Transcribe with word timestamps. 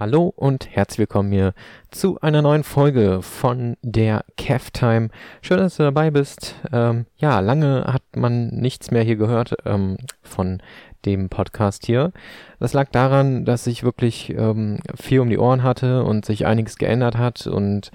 Hallo 0.00 0.32
und 0.34 0.74
herzlich 0.74 1.00
willkommen 1.00 1.30
hier 1.30 1.52
zu 1.90 2.18
einer 2.22 2.40
neuen 2.40 2.64
Folge 2.64 3.20
von 3.20 3.76
der 3.82 4.24
Cav 4.38 4.70
Time. 4.70 5.10
Schön, 5.42 5.58
dass 5.58 5.76
du 5.76 5.82
dabei 5.82 6.10
bist. 6.10 6.54
Ähm, 6.72 7.04
ja, 7.16 7.40
lange 7.40 7.84
hat 7.84 8.04
man 8.16 8.46
nichts 8.46 8.90
mehr 8.90 9.02
hier 9.02 9.16
gehört 9.16 9.56
ähm, 9.66 9.98
von 10.22 10.62
dem 11.04 11.28
Podcast 11.28 11.84
hier. 11.84 12.12
Das 12.60 12.72
lag 12.72 12.88
daran, 12.88 13.44
dass 13.44 13.66
ich 13.66 13.82
wirklich 13.82 14.30
ähm, 14.30 14.78
viel 14.98 15.20
um 15.20 15.28
die 15.28 15.36
Ohren 15.36 15.62
hatte 15.62 16.02
und 16.02 16.24
sich 16.24 16.46
einiges 16.46 16.78
geändert 16.78 17.18
hat 17.18 17.46
und 17.46 17.90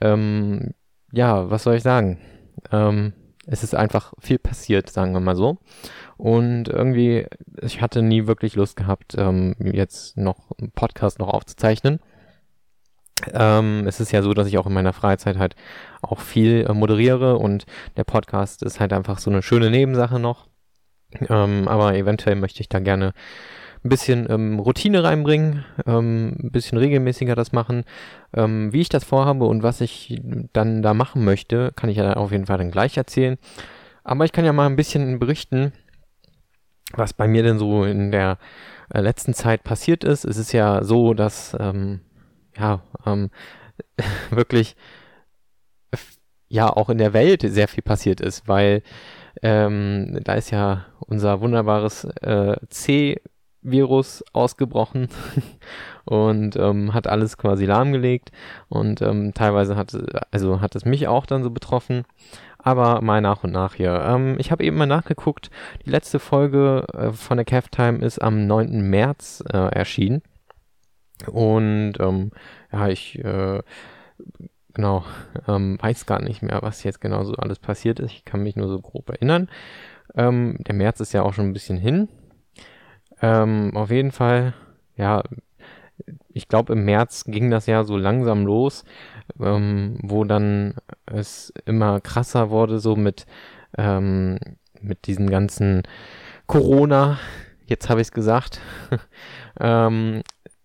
ähm, 0.00 0.74
ja, 1.12 1.48
was 1.48 1.62
soll 1.62 1.76
ich 1.76 1.84
sagen? 1.84 2.18
Ähm, 2.72 3.12
es 3.46 3.62
ist 3.62 3.76
einfach 3.76 4.14
viel 4.18 4.40
passiert, 4.40 4.90
sagen 4.90 5.12
wir 5.12 5.20
mal 5.20 5.36
so. 5.36 5.58
Und 6.16 6.68
irgendwie, 6.68 7.26
ich 7.60 7.80
hatte 7.80 8.02
nie 8.02 8.26
wirklich 8.26 8.54
Lust 8.54 8.76
gehabt, 8.76 9.14
ähm, 9.18 9.54
jetzt 9.60 10.16
noch 10.16 10.52
einen 10.58 10.70
Podcast 10.70 11.18
noch 11.18 11.28
aufzuzeichnen. 11.28 12.00
Ähm, 13.32 13.86
es 13.86 14.00
ist 14.00 14.12
ja 14.12 14.22
so, 14.22 14.34
dass 14.34 14.46
ich 14.46 14.58
auch 14.58 14.66
in 14.66 14.72
meiner 14.72 14.92
Freizeit 14.92 15.38
halt 15.38 15.56
auch 16.02 16.20
viel 16.20 16.66
äh, 16.68 16.74
moderiere 16.74 17.36
und 17.38 17.64
der 17.96 18.04
Podcast 18.04 18.62
ist 18.62 18.78
halt 18.80 18.92
einfach 18.92 19.18
so 19.18 19.30
eine 19.30 19.42
schöne 19.42 19.70
Nebensache 19.70 20.18
noch. 20.18 20.48
Ähm, 21.28 21.66
aber 21.68 21.94
eventuell 21.94 22.34
möchte 22.34 22.60
ich 22.60 22.68
da 22.68 22.78
gerne 22.78 23.12
ein 23.84 23.88
bisschen 23.88 24.26
ähm, 24.28 24.58
Routine 24.58 25.02
reinbringen, 25.02 25.64
ähm, 25.86 26.36
ein 26.42 26.50
bisschen 26.50 26.78
regelmäßiger 26.78 27.34
das 27.34 27.52
machen. 27.52 27.84
Ähm, 28.34 28.72
wie 28.72 28.80
ich 28.80 28.88
das 28.88 29.04
vorhabe 29.04 29.46
und 29.46 29.62
was 29.62 29.80
ich 29.80 30.20
dann 30.52 30.82
da 30.82 30.92
machen 30.92 31.24
möchte, 31.24 31.72
kann 31.76 31.88
ich 31.88 31.96
ja 31.96 32.14
auf 32.14 32.32
jeden 32.32 32.46
Fall 32.46 32.58
dann 32.58 32.70
gleich 32.70 32.96
erzählen. 32.96 33.38
Aber 34.04 34.24
ich 34.24 34.32
kann 34.32 34.44
ja 34.44 34.52
mal 34.52 34.66
ein 34.66 34.76
bisschen 34.76 35.18
berichten, 35.18 35.72
was 36.92 37.12
bei 37.12 37.26
mir 37.28 37.42
denn 37.42 37.58
so 37.58 37.84
in 37.84 38.10
der 38.10 38.38
äh, 38.92 39.00
letzten 39.00 39.34
Zeit 39.34 39.64
passiert 39.64 40.04
ist. 40.04 40.24
Es 40.24 40.36
ist 40.36 40.52
ja 40.52 40.84
so, 40.84 41.14
dass 41.14 41.56
ähm, 41.58 42.00
ja 42.56 42.82
ähm, 43.04 43.30
wirklich 44.30 44.76
ja 46.48 46.68
auch 46.68 46.90
in 46.90 46.98
der 46.98 47.12
Welt 47.12 47.42
sehr 47.42 47.68
viel 47.68 47.82
passiert 47.82 48.20
ist, 48.20 48.46
weil 48.46 48.82
ähm, 49.42 50.18
da 50.22 50.34
ist 50.34 50.50
ja 50.50 50.86
unser 51.00 51.40
wunderbares 51.40 52.04
äh, 52.04 52.56
C-Virus 52.70 54.24
ausgebrochen 54.32 55.08
und 56.04 56.56
ähm, 56.56 56.94
hat 56.94 57.06
alles 57.06 57.36
quasi 57.36 57.66
lahmgelegt 57.66 58.30
und 58.68 59.02
ähm, 59.02 59.34
teilweise 59.34 59.76
hat 59.76 59.96
also 60.30 60.60
hat 60.60 60.76
es 60.76 60.84
mich 60.84 61.08
auch 61.08 61.26
dann 61.26 61.42
so 61.42 61.50
betroffen 61.50 62.04
aber 62.66 63.00
mal 63.00 63.20
nach 63.20 63.44
und 63.44 63.52
nach 63.52 63.74
hier. 63.74 64.02
Ähm, 64.04 64.34
ich 64.40 64.50
habe 64.50 64.64
eben 64.64 64.76
mal 64.76 64.86
nachgeguckt, 64.86 65.50
die 65.84 65.90
letzte 65.90 66.18
Folge 66.18 66.84
äh, 66.94 67.12
von 67.12 67.36
der 67.36 67.44
Cav 67.44 67.68
Time 67.68 68.04
ist 68.04 68.20
am 68.20 68.48
9. 68.48 68.90
März 68.90 69.44
äh, 69.52 69.56
erschienen. 69.56 70.20
Und 71.28 71.94
ähm, 72.00 72.32
ja, 72.72 72.88
ich 72.88 73.24
äh, 73.24 73.62
genau 74.74 75.04
ähm, 75.48 75.78
weiß 75.80 76.06
gar 76.06 76.20
nicht 76.20 76.42
mehr, 76.42 76.58
was 76.60 76.82
jetzt 76.82 77.00
genau 77.00 77.22
so 77.22 77.34
alles 77.34 77.60
passiert 77.60 78.00
ist. 78.00 78.10
Ich 78.10 78.24
kann 78.24 78.42
mich 78.42 78.56
nur 78.56 78.68
so 78.68 78.80
grob 78.80 79.10
erinnern. 79.10 79.48
Ähm, 80.16 80.58
der 80.66 80.74
März 80.74 80.98
ist 80.98 81.12
ja 81.12 81.22
auch 81.22 81.34
schon 81.34 81.46
ein 81.46 81.52
bisschen 81.52 81.78
hin. 81.78 82.08
Ähm, 83.22 83.76
auf 83.76 83.92
jeden 83.92 84.10
Fall, 84.10 84.54
ja, 84.96 85.22
ich 86.32 86.48
glaube 86.48 86.72
im 86.72 86.84
März 86.84 87.26
ging 87.26 87.48
das 87.48 87.66
ja 87.66 87.84
so 87.84 87.96
langsam 87.96 88.44
los, 88.44 88.84
ähm, 89.40 89.98
wo 90.02 90.24
dann 90.24 90.74
es 91.06 91.52
immer 91.64 92.00
krasser 92.00 92.50
wurde, 92.50 92.78
so 92.78 92.96
mit, 92.96 93.26
ähm, 93.76 94.38
mit 94.80 95.06
diesen 95.06 95.30
ganzen 95.30 95.82
Corona, 96.46 97.18
jetzt 97.66 97.88
habe 97.88 98.00
ich 98.00 98.08
es 98.08 98.12
gesagt. 98.12 98.60
ähm, 99.60 100.22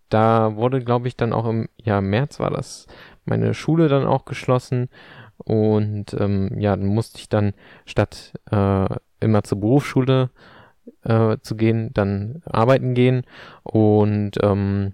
da 0.09 0.55
wurde, 0.55 0.83
glaube 0.83 1.07
ich, 1.07 1.15
dann 1.15 1.33
auch 1.33 1.47
im 1.47 1.69
ja, 1.77 2.01
März 2.01 2.39
war 2.39 2.51
das 2.51 2.87
meine 3.25 3.53
Schule 3.53 3.87
dann 3.87 4.05
auch 4.05 4.25
geschlossen 4.25 4.89
und 5.37 6.13
ähm, 6.19 6.59
ja, 6.59 6.75
dann 6.75 6.87
musste 6.87 7.19
ich 7.19 7.29
dann 7.29 7.53
statt 7.85 8.33
äh, 8.51 8.85
immer 9.19 9.43
zur 9.43 9.59
Berufsschule 9.59 10.29
äh, 11.03 11.37
zu 11.41 11.55
gehen, 11.55 11.91
dann 11.93 12.41
arbeiten 12.45 12.93
gehen 12.93 13.23
und 13.63 14.31
ähm, 14.41 14.93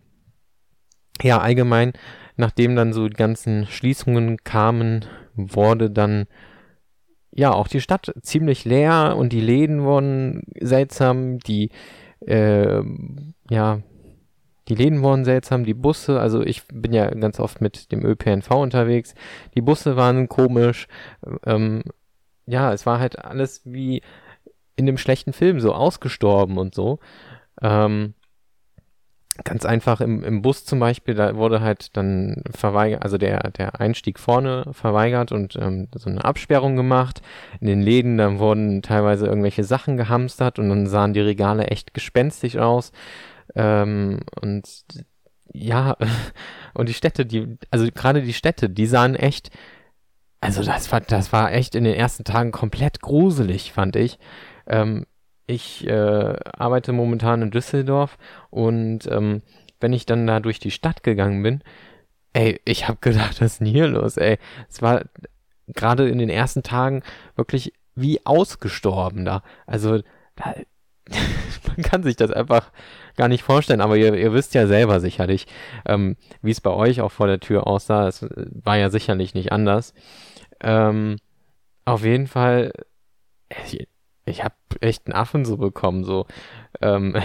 ja, 1.22 1.40
allgemein 1.40 1.94
nachdem 2.38 2.76
dann 2.76 2.94
so 2.94 3.08
die 3.08 3.16
ganzen 3.16 3.66
Schließungen 3.68 4.44
kamen, 4.44 5.06
wurde 5.36 5.90
dann 5.90 6.26
ja 7.32 7.52
auch 7.52 7.68
die 7.68 7.82
Stadt 7.82 8.14
ziemlich 8.22 8.66
leer 8.66 9.16
und 9.18 9.34
die 9.34 9.42
Läden 9.42 9.84
wurden 9.84 10.44
seltsam, 10.60 11.40
die 11.40 11.70
äh, 12.26 12.82
ja 13.50 13.82
die 14.68 14.76
Läden 14.76 15.02
wurden 15.02 15.24
seltsam, 15.24 15.64
die 15.64 15.74
Busse, 15.74 16.20
also 16.20 16.42
ich 16.42 16.64
bin 16.68 16.92
ja 16.92 17.10
ganz 17.10 17.40
oft 17.40 17.62
mit 17.62 17.92
dem 17.92 18.06
ÖPNV 18.06 18.52
unterwegs, 18.52 19.16
die 19.56 19.62
Busse 19.62 19.96
waren 19.96 20.28
komisch, 20.28 20.88
ähm, 21.46 21.84
ja, 22.46 22.74
es 22.74 22.86
war 22.86 23.00
halt 23.00 23.20
alles 23.20 23.62
wie 23.66 24.02
in 24.76 24.86
dem 24.86 24.98
schlechten 24.98 25.34
Film 25.34 25.60
so 25.60 25.74
ausgestorben 25.74 26.58
und 26.58 26.76
so. 26.76 27.00
Ähm, 27.62 28.14
ganz 29.44 29.66
einfach 29.66 30.02
im, 30.02 30.24
im 30.24 30.42
Bus 30.42 30.66
zum 30.66 30.80
Beispiel, 30.80 31.14
da 31.14 31.36
wurde 31.36 31.62
halt 31.62 31.96
dann 31.96 32.44
verweigert, 32.52 33.04
also 33.04 33.18
der, 33.18 33.52
der 33.52 33.80
Einstieg 33.80 34.20
vorne 34.20 34.66
verweigert 34.72 35.32
und 35.32 35.56
ähm, 35.60 35.88
so 35.96 36.10
eine 36.10 36.24
Absperrung 36.24 36.76
gemacht. 36.76 37.22
In 37.60 37.68
den 37.68 37.82
Läden, 37.82 38.18
dann 38.18 38.40
wurden 38.40 38.82
teilweise 38.82 39.28
irgendwelche 39.28 39.64
Sachen 39.64 39.98
gehamstert 39.98 40.60
und 40.60 40.70
dann 40.70 40.88
sahen 40.88 41.14
die 41.14 41.22
Regale 41.22 41.68
echt 41.68 41.94
gespenstisch 41.94 42.58
aus. 42.58 42.92
Ähm, 43.56 44.20
und 44.42 44.86
ja, 45.54 45.96
und 46.74 46.90
die 46.90 46.94
Städte, 46.94 47.26
die, 47.26 47.58
also 47.72 47.88
gerade 47.94 48.22
die 48.22 48.34
Städte, 48.34 48.70
die 48.70 48.88
sahen 48.88 49.16
echt, 49.16 49.50
also 50.42 50.64
das 50.64 50.92
war, 50.92 51.02
das 51.02 51.34
war 51.34 51.52
echt 51.52 51.76
in 51.76 51.84
den 51.84 51.96
ersten 51.96 52.24
Tagen 52.24 52.52
komplett 52.52 53.02
gruselig, 53.02 53.72
fand 53.74 53.96
ich. 53.96 54.20
Ähm, 54.68 55.06
ich 55.48 55.88
äh, 55.88 56.36
arbeite 56.58 56.92
momentan 56.92 57.42
in 57.42 57.52
Düsseldorf 57.52 58.18
und 58.50 59.08
ähm, 59.10 59.42
wenn 59.80 59.94
ich 59.94 60.06
dann 60.06 60.28
da 60.28 60.40
durch 60.40 60.60
die 60.60 60.72
Stadt 60.72 61.04
gegangen 61.04 61.42
bin, 61.42 61.64
ey, 62.34 62.60
ich 62.66 62.88
habe 62.88 63.00
gedacht, 63.02 63.42
was 63.42 63.60
ist 63.60 63.68
hier 63.68 63.88
los, 63.88 64.18
ey? 64.18 64.38
Es 64.70 64.82
war 64.82 65.06
gerade 65.68 66.08
in 66.08 66.18
den 66.18 66.30
ersten 66.30 66.64
Tagen 66.64 67.02
wirklich 67.36 67.74
wie 67.96 68.26
ausgestorben 68.26 69.26
da. 69.26 69.42
Also 69.66 70.02
da, 70.36 70.54
man 71.68 71.82
kann 71.82 72.04
sich 72.04 72.16
das 72.16 72.32
einfach 72.32 72.72
gar 73.16 73.30
nicht 73.30 73.44
vorstellen, 73.44 73.82
aber 73.82 73.98
ihr, 73.98 74.14
ihr 74.14 74.34
wisst 74.34 74.54
ja 74.54 74.68
selber 74.68 75.00
sicherlich, 75.00 75.48
ähm, 75.86 76.18
wie 76.42 76.52
es 76.52 76.62
bei 76.62 76.70
euch 76.70 77.02
auch 77.02 77.12
vor 77.12 77.28
der 77.28 77.40
Tür 77.40 77.68
aussah. 77.68 78.08
Es 78.08 78.26
war 78.30 78.78
ja 78.78 78.90
sicherlich 78.90 79.34
nicht 79.34 79.52
anders. 79.52 79.94
Ähm, 80.62 81.18
auf 81.86 82.04
jeden 82.04 82.28
Fall, 82.28 82.74
ich 84.28 84.44
habe 84.44 84.56
echt 84.82 85.08
einen 85.08 85.16
Affen 85.16 85.46
so 85.46 85.58
bekommen, 85.58 86.04
so 86.04 86.26
ähm, 86.82 87.16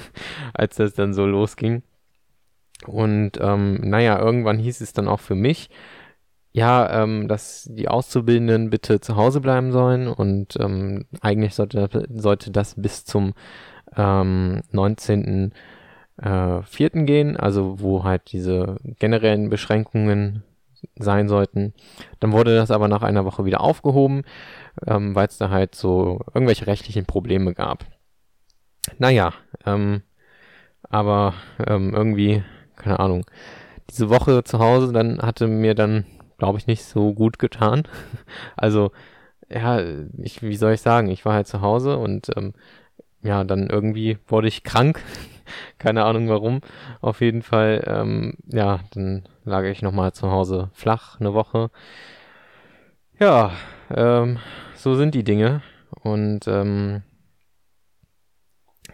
als 0.54 0.76
das 0.76 0.94
dann 0.94 1.14
so 1.14 1.26
losging. 1.26 1.82
Und 2.86 3.32
ähm, 3.40 3.80
naja, 3.82 4.18
irgendwann 4.18 4.58
hieß 4.58 4.80
es 4.80 4.92
dann 4.92 5.08
auch 5.08 5.20
für 5.20 5.34
mich, 5.34 5.70
ja, 6.52 7.02
ähm, 7.02 7.28
dass 7.28 7.68
die 7.70 7.88
Auszubildenden 7.88 8.70
bitte 8.70 9.00
zu 9.00 9.16
Hause 9.16 9.40
bleiben 9.40 9.72
sollen 9.72 10.08
und 10.08 10.56
ähm, 10.60 11.06
eigentlich 11.20 11.54
sollte, 11.54 12.06
sollte 12.12 12.50
das 12.50 12.74
bis 12.80 13.04
zum 13.04 13.34
ähm, 13.96 14.62
19. 14.70 15.52
Äh, 16.18 16.62
vierten 16.62 17.06
gehen, 17.06 17.36
also 17.36 17.80
wo 17.80 18.04
halt 18.04 18.32
diese 18.32 18.76
generellen 18.98 19.48
Beschränkungen 19.48 20.42
sein 20.98 21.28
sollten. 21.28 21.74
Dann 22.20 22.32
wurde 22.32 22.54
das 22.54 22.70
aber 22.70 22.88
nach 22.88 23.02
einer 23.02 23.24
Woche 23.24 23.44
wieder 23.44 23.60
aufgehoben 23.60 24.24
ähm, 24.86 25.14
weil 25.14 25.26
es 25.26 25.38
da 25.38 25.50
halt 25.50 25.74
so 25.74 26.20
irgendwelche 26.34 26.66
rechtlichen 26.66 27.06
Probleme 27.06 27.54
gab. 27.54 27.84
Naja, 28.98 29.32
ähm, 29.66 30.02
aber 30.82 31.34
ähm, 31.66 31.94
irgendwie, 31.94 32.42
keine 32.76 33.00
Ahnung, 33.00 33.24
diese 33.90 34.10
Woche 34.10 34.44
zu 34.44 34.58
Hause 34.58 34.92
dann 34.92 35.20
hatte 35.20 35.46
mir 35.48 35.74
dann, 35.74 36.06
glaube 36.38 36.58
ich, 36.58 36.66
nicht 36.66 36.84
so 36.84 37.12
gut 37.14 37.38
getan. 37.38 37.84
also, 38.56 38.90
ja, 39.48 39.80
ich, 40.18 40.42
wie 40.42 40.56
soll 40.56 40.72
ich 40.72 40.80
sagen, 40.80 41.08
ich 41.08 41.24
war 41.24 41.34
halt 41.34 41.46
zu 41.46 41.60
Hause 41.60 41.98
und 41.98 42.30
ähm, 42.36 42.54
ja, 43.22 43.44
dann 43.44 43.68
irgendwie 43.68 44.18
wurde 44.26 44.48
ich 44.48 44.64
krank. 44.64 45.00
Keine 45.78 46.04
Ahnung 46.04 46.28
warum. 46.28 46.60
Auf 47.00 47.20
jeden 47.20 47.42
Fall, 47.42 47.84
ähm, 47.86 48.34
ja, 48.46 48.80
dann 48.92 49.28
lag 49.44 49.64
ich 49.64 49.82
nochmal 49.82 50.12
zu 50.12 50.30
Hause 50.30 50.70
flach 50.72 51.20
eine 51.20 51.34
Woche. 51.34 51.70
Ja, 53.18 53.52
ähm, 53.94 54.38
so 54.74 54.94
sind 54.94 55.14
die 55.14 55.24
Dinge. 55.24 55.62
Und 56.02 56.48
ähm, 56.48 57.02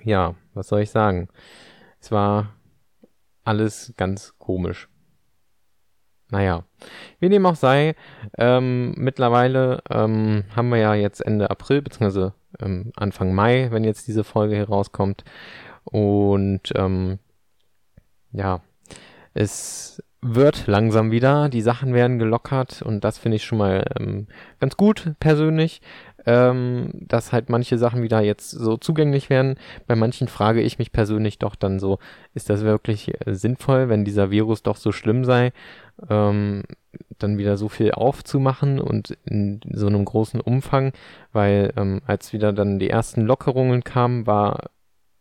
ja, 0.02 0.34
was 0.54 0.68
soll 0.68 0.80
ich 0.80 0.90
sagen? 0.90 1.28
Es 2.00 2.10
war 2.10 2.54
alles 3.44 3.94
ganz 3.96 4.34
komisch. 4.38 4.88
Naja, 6.30 6.64
wie 7.20 7.30
dem 7.30 7.46
auch 7.46 7.54
sei, 7.54 7.94
ähm, 8.36 8.92
mittlerweile 8.96 9.82
ähm, 9.88 10.44
haben 10.54 10.68
wir 10.68 10.76
ja 10.76 10.94
jetzt 10.94 11.20
Ende 11.20 11.50
April, 11.50 11.80
beziehungsweise 11.80 12.34
ähm, 12.60 12.92
Anfang 12.96 13.34
Mai, 13.34 13.68
wenn 13.70 13.84
jetzt 13.84 14.08
diese 14.08 14.24
Folge 14.24 14.56
herauskommt. 14.56 15.24
Und 15.84 16.72
ähm, 16.74 17.18
ja, 18.32 18.60
es 19.34 20.02
wird 20.20 20.66
langsam 20.66 21.10
wieder, 21.10 21.48
die 21.48 21.60
Sachen 21.60 21.94
werden 21.94 22.18
gelockert 22.18 22.82
und 22.82 23.04
das 23.04 23.18
finde 23.18 23.36
ich 23.36 23.44
schon 23.44 23.58
mal 23.58 23.84
ähm, 23.98 24.26
ganz 24.58 24.76
gut 24.76 25.12
persönlich, 25.20 25.80
ähm, 26.26 26.90
dass 26.92 27.32
halt 27.32 27.48
manche 27.48 27.78
Sachen 27.78 28.02
wieder 28.02 28.20
jetzt 28.20 28.50
so 28.50 28.76
zugänglich 28.76 29.30
werden. 29.30 29.56
Bei 29.86 29.94
manchen 29.94 30.26
frage 30.26 30.60
ich 30.60 30.78
mich 30.78 30.92
persönlich 30.92 31.38
doch 31.38 31.54
dann 31.54 31.78
so, 31.78 31.98
ist 32.34 32.50
das 32.50 32.62
wirklich 32.62 33.12
äh, 33.26 33.34
sinnvoll, 33.34 33.88
wenn 33.88 34.04
dieser 34.04 34.30
Virus 34.30 34.62
doch 34.62 34.76
so 34.76 34.90
schlimm 34.90 35.24
sei, 35.24 35.52
ähm, 36.10 36.64
dann 37.18 37.38
wieder 37.38 37.56
so 37.56 37.68
viel 37.68 37.92
aufzumachen 37.92 38.80
und 38.80 39.16
in 39.24 39.60
so 39.72 39.86
einem 39.86 40.04
großen 40.04 40.40
Umfang, 40.40 40.92
weil 41.32 41.72
ähm, 41.76 42.00
als 42.06 42.32
wieder 42.32 42.52
dann 42.52 42.78
die 42.78 42.90
ersten 42.90 43.22
Lockerungen 43.22 43.84
kamen, 43.84 44.26
war 44.26 44.70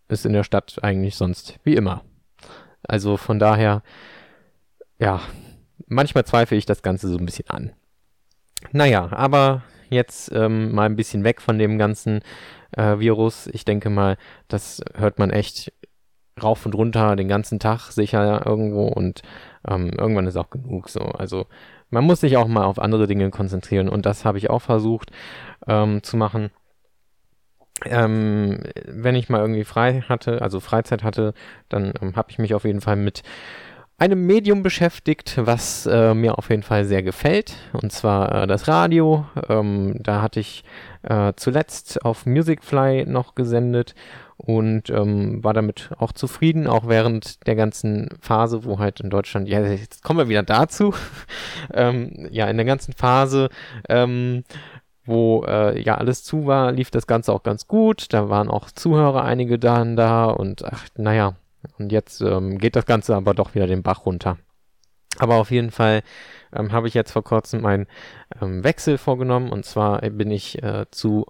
es 0.08 0.26
in 0.26 0.34
der 0.34 0.44
Stadt 0.44 0.78
eigentlich 0.82 1.16
sonst 1.16 1.60
wie 1.64 1.76
immer. 1.76 2.04
Also 2.84 3.18
von 3.18 3.40
daher 3.40 3.82
ja, 5.00 5.22
manchmal 5.88 6.26
zweifle 6.26 6.58
ich 6.58 6.66
das 6.66 6.82
Ganze 6.82 7.08
so 7.08 7.18
ein 7.18 7.26
bisschen 7.26 7.50
an. 7.50 7.72
Naja, 8.72 9.10
aber 9.12 9.64
jetzt 9.90 10.32
ähm, 10.34 10.74
mal 10.74 10.86
ein 10.86 10.96
bisschen 10.96 11.24
weg 11.24 11.42
von 11.42 11.60
dem 11.60 11.78
ganzen 11.78 12.22
äh, 12.72 13.00
Virus. 13.00 13.48
Ich 13.48 13.66
denke 13.66 13.90
mal, 13.90 14.18
das 14.48 14.82
hört 14.96 15.20
man 15.20 15.30
echt 15.30 15.72
rauf 16.42 16.66
und 16.66 16.76
runter 16.76 17.16
den 17.16 17.28
ganzen 17.28 17.60
Tag 17.60 17.92
sicher 17.92 18.46
irgendwo 18.46 18.88
und 18.88 19.22
ähm, 19.68 19.92
irgendwann 19.98 20.28
ist 20.28 20.38
auch 20.38 20.50
genug 20.50 20.90
so. 20.90 21.02
Also 21.02 21.48
man 21.90 22.04
muss 22.04 22.22
sich 22.22 22.38
auch 22.38 22.48
mal 22.48 22.66
auf 22.66 22.80
andere 22.80 23.08
Dinge 23.08 23.30
konzentrieren 23.30 23.90
und 23.90 24.06
das 24.06 24.26
habe 24.26 24.38
ich 24.38 24.50
auch 24.50 24.62
versucht 24.62 25.12
ähm, 25.68 26.04
zu 26.04 26.18
machen. 26.18 26.52
Ähm, 27.86 28.60
wenn 28.86 29.16
ich 29.16 29.30
mal 29.30 29.42
irgendwie 29.42 29.64
frei 29.64 30.02
hatte, 30.10 30.42
also 30.42 30.60
Freizeit 30.60 31.04
hatte, 31.04 31.34
dann 31.70 31.94
ähm, 32.02 32.16
habe 32.16 32.32
ich 32.32 32.40
mich 32.40 32.56
auf 32.56 32.66
jeden 32.66 32.82
Fall 32.82 32.96
mit 32.96 33.22
einem 34.00 34.26
Medium 34.26 34.62
beschäftigt, 34.62 35.38
was 35.38 35.86
äh, 35.88 36.14
mir 36.14 36.38
auf 36.38 36.50
jeden 36.50 36.64
Fall 36.64 36.86
sehr 36.86 37.02
gefällt, 37.02 37.56
und 37.74 37.92
zwar 37.92 38.44
äh, 38.44 38.48
das 38.48 38.68
Radio. 38.68 39.26
Ähm, 39.50 39.96
da 40.00 40.22
hatte 40.22 40.40
ich 40.40 40.64
äh, 41.04 41.34
zuletzt 41.36 42.04
auf 42.06 42.26
Musicfly 42.26 43.06
noch 43.08 43.34
gesendet 43.34 43.96
und 44.38 44.90
ähm, 44.90 45.44
war 45.44 45.54
damit 45.54 45.90
auch 45.98 46.12
zufrieden, 46.12 46.68
auch 46.68 46.88
während 46.88 47.46
der 47.48 47.56
ganzen 47.56 48.10
Phase, 48.22 48.64
wo 48.64 48.80
halt 48.80 49.00
in 49.00 49.10
Deutschland, 49.10 49.48
ja, 49.48 49.62
jetzt 49.62 50.04
kommen 50.04 50.20
wir 50.20 50.30
wieder 50.30 50.44
dazu, 50.44 50.94
ähm, 51.74 52.28
ja, 52.32 52.48
in 52.48 52.58
der 52.58 52.66
ganzen 52.66 52.94
Phase, 52.94 53.50
ähm, 53.90 54.44
wo 55.06 55.44
äh, 55.48 55.82
ja 55.82 55.96
alles 55.96 56.24
zu 56.24 56.46
war, 56.46 56.72
lief 56.72 56.92
das 56.92 57.08
Ganze 57.08 57.34
auch 57.34 57.44
ganz 57.44 57.68
gut. 57.68 58.14
Da 58.14 58.30
waren 58.30 58.50
auch 58.50 58.70
Zuhörer 58.72 59.24
einige 59.24 59.58
dann 59.58 59.96
da 59.96 60.26
und 60.26 60.64
ach, 60.66 60.86
naja, 60.96 61.36
und 61.80 61.92
jetzt 61.92 62.22
ähm, 62.22 62.58
geht 62.58 62.76
das 62.76 62.86
Ganze 62.86 63.16
aber 63.16 63.34
doch 63.34 63.56
wieder 63.56 63.68
den 63.68 63.84
Bach 63.84 64.06
runter. 64.06 64.38
Aber 65.18 65.36
auf 65.36 65.50
jeden 65.50 65.72
Fall 65.72 66.04
ähm, 66.54 66.72
habe 66.72 66.88
ich 66.88 66.94
jetzt 66.94 67.12
vor 67.12 67.24
kurzem 67.24 67.66
einen 67.66 67.88
ähm, 68.42 68.64
Wechsel 68.64 68.98
vorgenommen. 68.98 69.52
Und 69.52 69.66
zwar 69.66 70.02
bin 70.02 70.30
ich 70.30 70.62
äh, 70.62 70.86
zu 70.92 71.26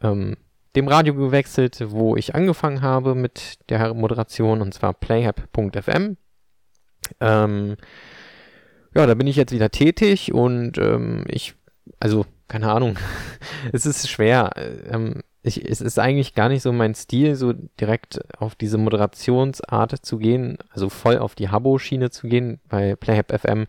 ähm, 0.00 0.36
dem 0.76 0.88
Radio 0.88 1.14
gewechselt, 1.14 1.82
wo 1.88 2.16
ich 2.16 2.34
angefangen 2.34 2.82
habe 2.82 3.14
mit 3.14 3.58
der 3.70 3.94
Moderation, 3.94 4.60
und 4.60 4.74
zwar 4.74 4.92
playhab.fm. 4.92 6.16
Ähm, 7.20 7.76
ja, 8.94 9.06
da 9.06 9.14
bin 9.14 9.26
ich 9.26 9.36
jetzt 9.36 9.52
wieder 9.52 9.70
tätig 9.70 10.32
und 10.32 10.78
ähm, 10.78 11.24
ich, 11.28 11.54
also 11.98 12.26
keine 12.48 12.70
Ahnung, 12.70 12.98
es 13.72 13.86
ist 13.86 14.08
schwer. 14.08 14.50
Ähm, 14.90 15.22
ich, 15.42 15.64
es 15.64 15.80
ist 15.80 15.98
eigentlich 15.98 16.34
gar 16.34 16.48
nicht 16.48 16.62
so 16.62 16.72
mein 16.72 16.94
Stil, 16.94 17.36
so 17.36 17.52
direkt 17.80 18.20
auf 18.38 18.54
diese 18.54 18.78
Moderationsart 18.78 20.04
zu 20.04 20.18
gehen, 20.18 20.58
also 20.70 20.90
voll 20.90 21.18
auf 21.18 21.34
die 21.34 21.48
Habo-Schiene 21.48 22.10
zu 22.10 22.28
gehen, 22.28 22.60
weil 22.68 22.96
Playhab 22.96 23.32
FM 23.32 23.66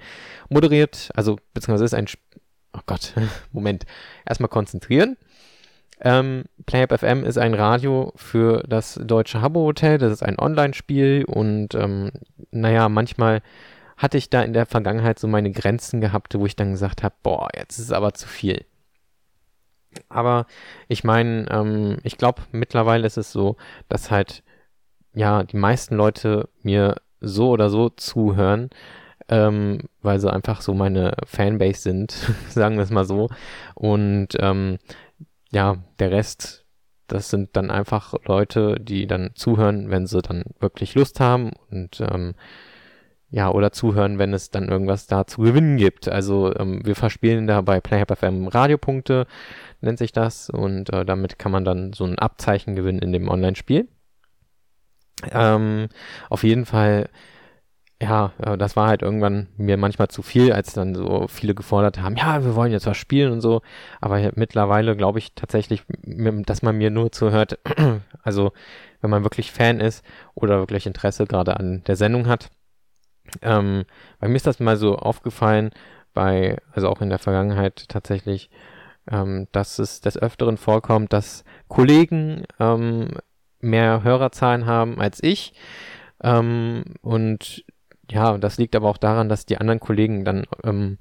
moderiert, 0.50 1.10
also 1.14 1.38
beziehungsweise 1.54 1.86
ist 1.86 1.94
ein, 1.94 2.08
Sp 2.10 2.20
oh 2.74 2.82
Gott, 2.86 3.14
Moment, 3.52 3.86
erstmal 4.26 4.50
konzentrieren. 4.50 5.18
Ähm, 6.02 6.44
Playhab 6.66 7.00
FM 7.00 7.24
ist 7.24 7.38
ein 7.38 7.54
Radio 7.54 8.14
für 8.16 8.64
das 8.68 9.00
deutsche 9.04 9.42
Habbo-Hotel, 9.42 9.98
das 9.98 10.12
ist 10.12 10.24
ein 10.24 10.38
Online-Spiel 10.38 11.26
und 11.26 11.74
ähm, 11.74 12.12
naja, 12.52 12.88
manchmal 12.88 13.42
hatte 13.98 14.18
ich 14.18 14.30
da 14.30 14.44
in 14.44 14.54
der 14.54 14.68
Vergangenheit 14.68 15.18
so 15.18 15.28
meine 15.28 15.52
Grenzen 15.52 16.02
gehabt, 16.02 16.38
wo 16.38 16.46
ich 16.46 16.56
dann 16.56 16.72
gesagt 16.72 17.04
habe, 17.04 17.16
boah, 17.24 17.50
jetzt 17.56 17.80
ist 17.80 17.86
es 17.86 17.92
aber 17.92 18.14
zu 18.14 18.28
viel. 18.28 18.66
Aber 20.10 20.46
ich 20.88 21.04
meine, 21.04 21.48
ähm, 21.50 21.98
ich 22.04 22.18
glaube, 22.18 22.44
mittlerweile 22.52 23.08
ist 23.08 23.18
es 23.18 23.32
so, 23.32 23.58
dass 23.90 24.12
halt, 24.12 24.44
ja, 25.14 25.44
die 25.44 25.58
meisten 25.58 25.96
Leute 25.96 26.50
mir 26.62 26.98
so 27.20 27.50
oder 27.50 27.72
so 27.72 27.90
zuhören, 27.90 28.70
ähm, 29.30 29.80
weil 30.02 30.20
sie 30.20 30.32
einfach 30.32 30.62
so 30.62 30.74
meine 30.74 31.14
Fanbase 31.26 31.82
sind, 31.82 32.12
sagen 32.50 32.76
wir 32.76 32.84
es 32.84 32.92
mal 32.92 33.06
so. 33.06 33.30
Und 33.74 34.30
ähm, 34.40 34.78
ja, 35.52 35.78
der 36.00 36.12
Rest, 36.12 36.66
das 37.08 37.30
sind 37.30 37.56
dann 37.56 37.72
einfach 37.72 38.14
Leute, 38.26 38.78
die 38.80 39.08
dann 39.08 39.32
zuhören, 39.36 39.90
wenn 39.90 40.08
sie 40.08 40.22
dann 40.22 40.44
wirklich 40.60 40.96
Lust 40.96 41.20
haben 41.20 41.52
und 41.70 42.02
ähm, 42.02 42.36
ja, 43.30 43.50
oder 43.52 43.72
zuhören, 43.74 44.20
wenn 44.20 44.34
es 44.34 44.52
dann 44.52 44.70
irgendwas 44.70 45.08
da 45.08 45.28
zu 45.28 45.42
gewinnen 45.42 45.78
gibt. 45.78 46.08
Also 46.08 46.56
ähm, 46.56 46.86
wir 46.86 46.96
verspielen 46.96 47.46
da 47.46 47.60
bei 47.60 47.82
PlayHub 47.82 48.18
FM 48.18 48.48
Radiopunkte 48.48 49.28
nennt 49.82 50.00
sich 50.00 50.12
das. 50.12 50.50
Und 50.50 50.92
äh, 50.94 51.06
damit 51.06 51.40
kann 51.40 51.52
man 51.52 51.66
dann 51.66 51.94
so 51.94 52.06
ein 52.06 52.18
Abzeichen 52.18 52.76
gewinnen 52.76 53.00
in 53.00 53.12
dem 53.12 53.28
Online-Spiel. 53.28 53.88
Ähm, 55.32 55.88
auf 56.30 56.44
jeden 56.44 56.66
Fall, 56.66 57.10
ja, 58.02 58.34
äh, 58.40 58.58
das 58.58 58.76
war 58.76 58.88
halt 58.88 59.02
irgendwann 59.02 59.48
mir 59.58 59.78
manchmal 59.78 60.08
zu 60.08 60.22
viel, 60.22 60.54
als 60.54 60.74
dann 60.74 60.96
so 60.96 61.28
viele 61.28 61.56
gefordert 61.56 62.00
haben, 62.00 62.16
ja, 62.16 62.44
wir 62.44 62.56
wollen 62.56 62.72
jetzt 62.72 62.86
was 62.86 62.98
spielen 62.98 63.32
und 63.32 63.42
so. 63.42 63.62
Aber 64.02 64.32
mittlerweile 64.36 64.96
glaube 64.96 65.20
ich 65.20 65.34
tatsächlich, 65.34 65.84
dass 66.04 66.62
man 66.62 66.78
mir 66.78 66.92
nur 66.92 67.12
zuhört, 67.12 67.60
also 68.24 68.52
wenn 69.02 69.10
man 69.10 69.24
wirklich 69.24 69.52
Fan 69.52 69.80
ist 69.80 70.06
oder 70.36 70.60
wirklich 70.60 70.86
Interesse 70.86 71.26
gerade 71.26 71.58
an 71.58 71.84
der 71.88 71.96
Sendung 71.96 72.28
hat. 72.28 72.50
Ähm, 73.42 73.86
bei 74.20 74.28
mir 74.28 74.36
ist 74.36 74.48
das 74.48 74.60
mal 74.60 74.78
so 74.78 74.96
aufgefallen, 74.98 75.72
bei, 76.14 76.58
also 76.72 76.90
auch 76.90 77.02
in 77.02 77.10
der 77.10 77.20
Vergangenheit 77.20 77.90
tatsächlich, 77.90 78.50
ähm, 79.10 79.48
dass 79.52 79.80
es 79.80 80.02
des 80.02 80.18
Öfteren 80.18 80.58
vorkommt, 80.58 81.14
dass 81.14 81.44
Kollegen 81.68 82.46
ähm, 82.60 83.10
mehr 83.60 84.04
Hörerzahlen 84.04 84.66
haben 84.66 85.00
als 85.00 85.22
ich. 85.22 85.54
Ähm, 86.24 86.84
und 87.02 87.66
ja, 88.10 88.38
das 88.38 88.58
liegt 88.58 88.76
aber 88.76 88.90
auch 88.90 88.98
daran, 88.98 89.30
dass 89.30 89.46
die 89.46 89.58
anderen 89.58 89.80
Kollegen 89.80 90.26
dann 90.26 90.46
ähm, 90.64 90.98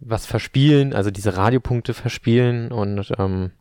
was 0.00 0.26
verspielen, 0.26 0.94
also 0.94 1.10
diese 1.10 1.36
Radiopunkte 1.36 1.94
verspielen 1.94 2.70
und 2.70 3.12
ähm, 3.18 3.52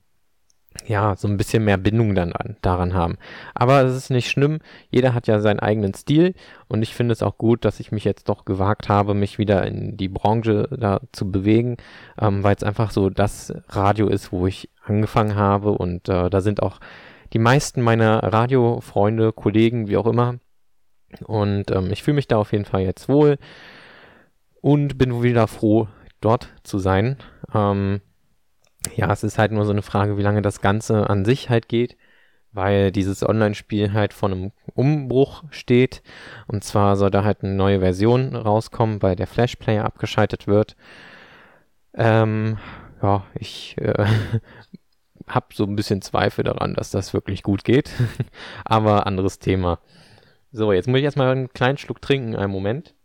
ja, 0.85 1.15
so 1.15 1.27
ein 1.27 1.37
bisschen 1.37 1.63
mehr 1.63 1.77
Bindung 1.77 2.13
dann 2.13 2.33
an, 2.33 2.57
daran 2.61 2.93
haben. 2.93 3.17
Aber 3.55 3.81
es 3.83 3.95
ist 3.95 4.09
nicht 4.11 4.29
schlimm. 4.29 4.59
Jeder 4.89 5.13
hat 5.13 5.25
ja 5.27 5.39
seinen 5.39 5.59
eigenen 5.59 5.93
Stil 5.93 6.35
und 6.67 6.83
ich 6.83 6.93
finde 6.93 7.13
es 7.13 7.23
auch 7.23 7.37
gut, 7.37 7.65
dass 7.65 7.79
ich 7.79 7.91
mich 7.91 8.03
jetzt 8.03 8.29
doch 8.29 8.45
gewagt 8.45 8.89
habe, 8.89 9.13
mich 9.15 9.39
wieder 9.39 9.65
in 9.65 9.97
die 9.97 10.09
Branche 10.09 10.67
da 10.71 11.01
zu 11.11 11.31
bewegen, 11.31 11.77
ähm, 12.19 12.43
weil 12.43 12.55
es 12.55 12.63
einfach 12.63 12.91
so 12.91 13.09
das 13.09 13.53
Radio 13.69 14.07
ist, 14.07 14.31
wo 14.31 14.45
ich 14.45 14.69
angefangen 14.83 15.35
habe 15.35 15.71
und 15.71 16.09
äh, 16.09 16.29
da 16.29 16.41
sind 16.41 16.61
auch 16.61 16.79
die 17.33 17.39
meisten 17.39 17.81
meiner 17.81 18.21
Radiofreunde, 18.23 19.33
Kollegen, 19.33 19.87
wie 19.87 19.97
auch 19.97 20.07
immer. 20.07 20.35
Und 21.25 21.71
ähm, 21.71 21.91
ich 21.91 22.03
fühle 22.03 22.15
mich 22.15 22.27
da 22.27 22.37
auf 22.37 22.51
jeden 22.51 22.65
Fall 22.65 22.81
jetzt 22.81 23.09
wohl 23.09 23.37
und 24.61 24.97
bin 24.97 25.23
wieder 25.23 25.47
froh, 25.47 25.87
dort 26.21 26.49
zu 26.63 26.79
sein. 26.79 27.17
Ähm, 27.53 28.01
ja, 28.95 29.11
es 29.11 29.23
ist 29.23 29.37
halt 29.37 29.51
nur 29.51 29.65
so 29.65 29.71
eine 29.71 29.81
Frage, 29.81 30.17
wie 30.17 30.21
lange 30.23 30.41
das 30.41 30.61
Ganze 30.61 31.09
an 31.09 31.25
sich 31.25 31.49
halt 31.49 31.67
geht, 31.67 31.97
weil 32.51 32.91
dieses 32.91 33.27
Online-Spiel 33.27 33.93
halt 33.93 34.13
vor 34.13 34.29
einem 34.29 34.51
Umbruch 34.73 35.43
steht. 35.51 36.01
Und 36.47 36.63
zwar 36.63 36.95
soll 36.95 37.11
da 37.11 37.23
halt 37.23 37.43
eine 37.43 37.53
neue 37.53 37.79
Version 37.79 38.35
rauskommen, 38.35 39.01
weil 39.01 39.15
der 39.15 39.27
Flash-Player 39.27 39.85
abgeschaltet 39.85 40.47
wird. 40.47 40.75
Ähm, 41.93 42.57
ja, 43.01 43.25
ich 43.35 43.75
äh, 43.79 44.05
habe 45.27 45.47
so 45.53 45.65
ein 45.65 45.75
bisschen 45.75 46.01
Zweifel 46.01 46.43
daran, 46.43 46.73
dass 46.75 46.91
das 46.91 47.13
wirklich 47.13 47.43
gut 47.43 47.63
geht. 47.63 47.91
Aber 48.65 49.07
anderes 49.07 49.39
Thema. 49.39 49.79
So, 50.51 50.71
jetzt 50.71 50.87
muss 50.87 50.99
ich 50.99 51.03
erstmal 51.03 51.31
einen 51.31 51.49
kleinen 51.49 51.77
Schluck 51.77 52.01
trinken, 52.01 52.35
einen 52.35 52.51
Moment. 52.51 52.95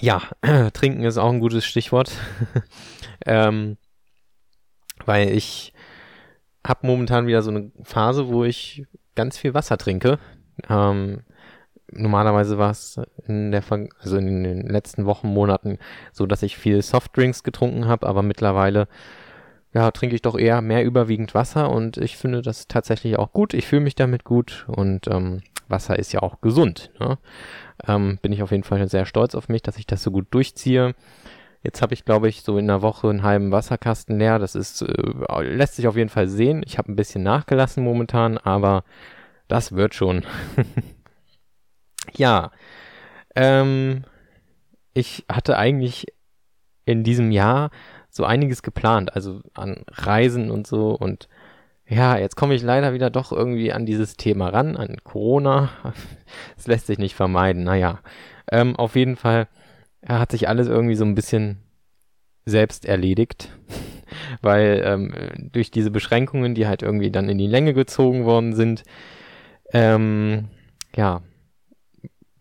Ja, 0.00 0.22
trinken 0.72 1.04
ist 1.04 1.18
auch 1.18 1.30
ein 1.30 1.40
gutes 1.40 1.64
Stichwort. 1.64 2.12
ähm, 3.26 3.76
weil 5.04 5.30
ich 5.30 5.72
habe 6.66 6.86
momentan 6.86 7.26
wieder 7.26 7.42
so 7.42 7.50
eine 7.50 7.70
Phase, 7.82 8.28
wo 8.28 8.44
ich 8.44 8.86
ganz 9.14 9.38
viel 9.38 9.54
Wasser 9.54 9.78
trinke. 9.78 10.18
Ähm, 10.68 11.22
normalerweise 11.90 12.58
war 12.58 12.70
es 12.70 13.00
in 13.26 13.54
also 13.54 14.16
in 14.16 14.44
den 14.44 14.68
letzten 14.68 15.06
Wochen, 15.06 15.28
Monaten 15.28 15.78
so, 16.12 16.26
dass 16.26 16.42
ich 16.42 16.56
viel 16.56 16.82
Softdrinks 16.82 17.42
getrunken 17.42 17.86
habe, 17.86 18.06
aber 18.06 18.22
mittlerweile 18.22 18.88
ja, 19.74 19.90
trinke 19.90 20.14
ich 20.14 20.22
doch 20.22 20.38
eher 20.38 20.62
mehr 20.62 20.84
überwiegend 20.84 21.34
Wasser 21.34 21.70
und 21.70 21.98
ich 21.98 22.16
finde 22.16 22.42
das 22.42 22.68
tatsächlich 22.68 23.18
auch 23.18 23.32
gut. 23.32 23.54
Ich 23.54 23.66
fühle 23.66 23.82
mich 23.82 23.94
damit 23.94 24.24
gut 24.24 24.66
und 24.68 25.06
ähm, 25.08 25.42
Wasser 25.68 25.98
ist 25.98 26.12
ja 26.12 26.22
auch 26.22 26.40
gesund. 26.40 26.90
Ne? 26.98 27.18
Ähm, 27.86 28.18
bin 28.22 28.32
ich 28.32 28.42
auf 28.42 28.50
jeden 28.50 28.64
Fall 28.64 28.88
sehr 28.88 29.06
stolz 29.06 29.34
auf 29.34 29.48
mich, 29.48 29.62
dass 29.62 29.76
ich 29.76 29.86
das 29.86 30.02
so 30.02 30.10
gut 30.10 30.26
durchziehe. 30.30 30.94
Jetzt 31.62 31.82
habe 31.82 31.92
ich, 31.92 32.04
glaube 32.04 32.28
ich, 32.28 32.42
so 32.42 32.56
in 32.56 32.70
einer 32.70 32.82
Woche 32.82 33.10
einen 33.10 33.22
halben 33.22 33.50
Wasserkasten 33.50 34.18
leer. 34.18 34.38
Das 34.38 34.54
ist, 34.54 34.82
äh, 34.82 35.42
lässt 35.42 35.76
sich 35.76 35.86
auf 35.86 35.96
jeden 35.96 36.08
Fall 36.08 36.28
sehen. 36.28 36.62
Ich 36.64 36.78
habe 36.78 36.90
ein 36.90 36.96
bisschen 36.96 37.22
nachgelassen 37.22 37.84
momentan, 37.84 38.38
aber 38.38 38.84
das 39.48 39.72
wird 39.72 39.94
schon. 39.94 40.24
ja. 42.16 42.52
Ähm, 43.34 44.04
ich 44.94 45.24
hatte 45.30 45.58
eigentlich 45.58 46.06
in 46.84 47.04
diesem 47.04 47.32
Jahr 47.32 47.70
so 48.18 48.24
einiges 48.24 48.62
geplant, 48.62 49.14
also 49.14 49.40
an 49.54 49.84
Reisen 49.88 50.50
und 50.50 50.66
so 50.66 50.90
und 50.90 51.28
ja, 51.86 52.18
jetzt 52.18 52.36
komme 52.36 52.54
ich 52.54 52.62
leider 52.62 52.92
wieder 52.92 53.08
doch 53.08 53.32
irgendwie 53.32 53.72
an 53.72 53.86
dieses 53.86 54.18
Thema 54.18 54.50
ran, 54.50 54.76
an 54.76 54.98
Corona. 55.04 55.70
Es 56.58 56.66
lässt 56.66 56.86
sich 56.86 56.98
nicht 56.98 57.14
vermeiden. 57.14 57.64
Naja, 57.64 58.00
ähm, 58.52 58.76
auf 58.76 58.94
jeden 58.94 59.16
Fall 59.16 59.48
hat 60.06 60.30
sich 60.30 60.48
alles 60.48 60.68
irgendwie 60.68 60.96
so 60.96 61.06
ein 61.06 61.14
bisschen 61.14 61.62
selbst 62.44 62.84
erledigt, 62.84 63.56
weil 64.42 64.82
ähm, 64.84 65.50
durch 65.52 65.70
diese 65.70 65.90
Beschränkungen, 65.90 66.54
die 66.54 66.66
halt 66.66 66.82
irgendwie 66.82 67.10
dann 67.10 67.30
in 67.30 67.38
die 67.38 67.46
Länge 67.46 67.72
gezogen 67.72 68.26
worden 68.26 68.54
sind, 68.54 68.82
ähm, 69.72 70.48
ja, 70.94 71.22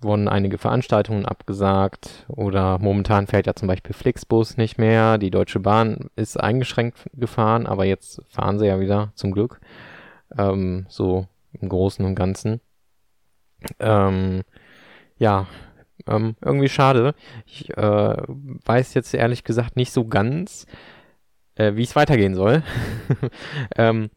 wurden 0.01 0.27
einige 0.27 0.57
Veranstaltungen 0.57 1.25
abgesagt 1.25 2.25
oder 2.27 2.77
momentan 2.79 3.27
fährt 3.27 3.47
ja 3.47 3.55
zum 3.55 3.67
Beispiel 3.67 3.93
Flixbus 3.93 4.57
nicht 4.57 4.77
mehr. 4.77 5.17
Die 5.17 5.31
Deutsche 5.31 5.59
Bahn 5.59 6.09
ist 6.15 6.39
eingeschränkt 6.39 7.09
gefahren, 7.13 7.65
aber 7.65 7.85
jetzt 7.85 8.21
fahren 8.27 8.59
sie 8.59 8.67
ja 8.67 8.79
wieder 8.79 9.11
zum 9.15 9.31
Glück. 9.31 9.59
Ähm, 10.37 10.85
so 10.89 11.27
im 11.53 11.69
Großen 11.69 12.05
und 12.05 12.15
Ganzen. 12.15 12.61
Ähm, 13.79 14.43
ja, 15.17 15.47
ähm, 16.07 16.35
irgendwie 16.41 16.69
schade. 16.69 17.15
Ich 17.45 17.75
äh, 17.75 18.17
weiß 18.27 18.93
jetzt 18.93 19.13
ehrlich 19.13 19.43
gesagt 19.43 19.75
nicht 19.75 19.91
so 19.91 20.05
ganz, 20.05 20.65
äh, 21.55 21.75
wie 21.75 21.83
es 21.83 21.95
weitergehen 21.95 22.35
soll. 22.35 22.63
ähm, 23.75 24.09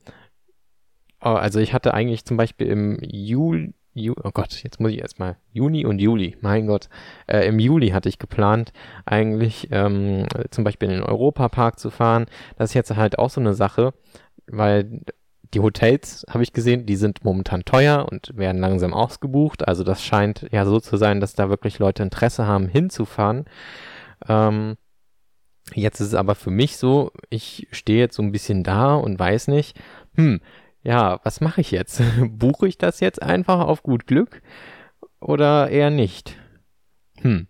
oh, 1.21 1.29
also 1.29 1.59
ich 1.61 1.73
hatte 1.73 1.95
eigentlich 1.95 2.25
zum 2.25 2.37
Beispiel 2.37 2.69
im 2.69 2.99
Juli, 3.03 3.73
Ju 4.01 4.15
oh 4.23 4.31
Gott, 4.33 4.63
jetzt 4.63 4.81
muss 4.81 4.91
ich 4.91 4.99
erstmal, 4.99 5.37
Juni 5.53 5.85
und 5.87 6.01
Juli, 6.01 6.37
mein 6.41 6.67
Gott, 6.67 6.89
äh, 7.27 7.47
im 7.47 7.59
Juli 7.59 7.91
hatte 7.91 8.09
ich 8.09 8.19
geplant, 8.19 8.73
eigentlich 9.05 9.69
ähm, 9.71 10.27
zum 10.51 10.65
Beispiel 10.65 10.89
in 10.89 10.97
den 10.97 11.05
Europapark 11.05 11.79
zu 11.79 11.91
fahren. 11.91 12.27
Das 12.57 12.71
ist 12.71 12.75
jetzt 12.75 12.97
halt 12.97 13.19
auch 13.19 13.31
so 13.31 13.41
eine 13.41 13.55
Sache, 13.55 13.95
weil 14.47 15.03
die 15.55 15.61
Hotels, 15.61 16.25
habe 16.31 16.43
ich 16.43 16.53
gesehen, 16.53 16.87
die 16.87 16.97
sind 16.97 17.25
momentan 17.25 17.65
teuer 17.65 18.07
und 18.11 18.37
werden 18.37 18.61
langsam 18.61 18.95
ausgebucht. 18.95 19.67
Also 19.67 19.83
das 19.85 20.05
scheint 20.05 20.47
ja 20.53 20.65
so 20.65 20.81
zu 20.81 20.97
sein, 20.97 21.21
dass 21.21 21.35
da 21.35 21.49
wirklich 21.49 21.79
Leute 21.79 22.03
Interesse 22.03 22.47
haben, 22.47 22.69
hinzufahren. 22.69 23.47
Ähm, 24.29 24.77
jetzt 25.75 26.01
ist 26.01 26.09
es 26.09 26.15
aber 26.15 26.35
für 26.35 26.51
mich 26.51 26.77
so, 26.77 27.11
ich 27.31 27.67
stehe 27.73 27.99
jetzt 27.99 28.17
so 28.17 28.23
ein 28.23 28.33
bisschen 28.33 28.63
da 28.63 28.95
und 28.95 29.19
weiß 29.19 29.49
nicht, 29.49 29.77
hm, 30.15 30.41
ja, 30.83 31.21
was 31.25 31.41
mache 31.41 31.61
ich 31.61 31.71
jetzt? 31.71 32.03
Buche 32.31 32.69
ich 32.69 32.79
das 32.79 33.01
jetzt 33.01 33.23
einfach 33.23 33.61
auf 33.61 33.83
gut 33.83 34.07
Glück 34.07 34.43
oder 35.21 35.69
eher 35.71 35.91
nicht? 35.91 36.37
Hm. 37.21 37.47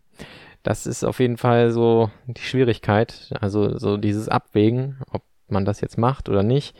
Das 0.62 0.86
ist 0.86 1.04
auf 1.04 1.20
jeden 1.20 1.38
Fall 1.38 1.70
so 1.70 2.10
die 2.26 2.42
Schwierigkeit, 2.42 3.32
also 3.40 3.78
so 3.78 3.96
dieses 3.96 4.28
Abwägen, 4.28 4.98
ob 5.10 5.22
man 5.48 5.64
das 5.64 5.80
jetzt 5.80 5.96
macht 5.96 6.28
oder 6.28 6.42
nicht. 6.42 6.76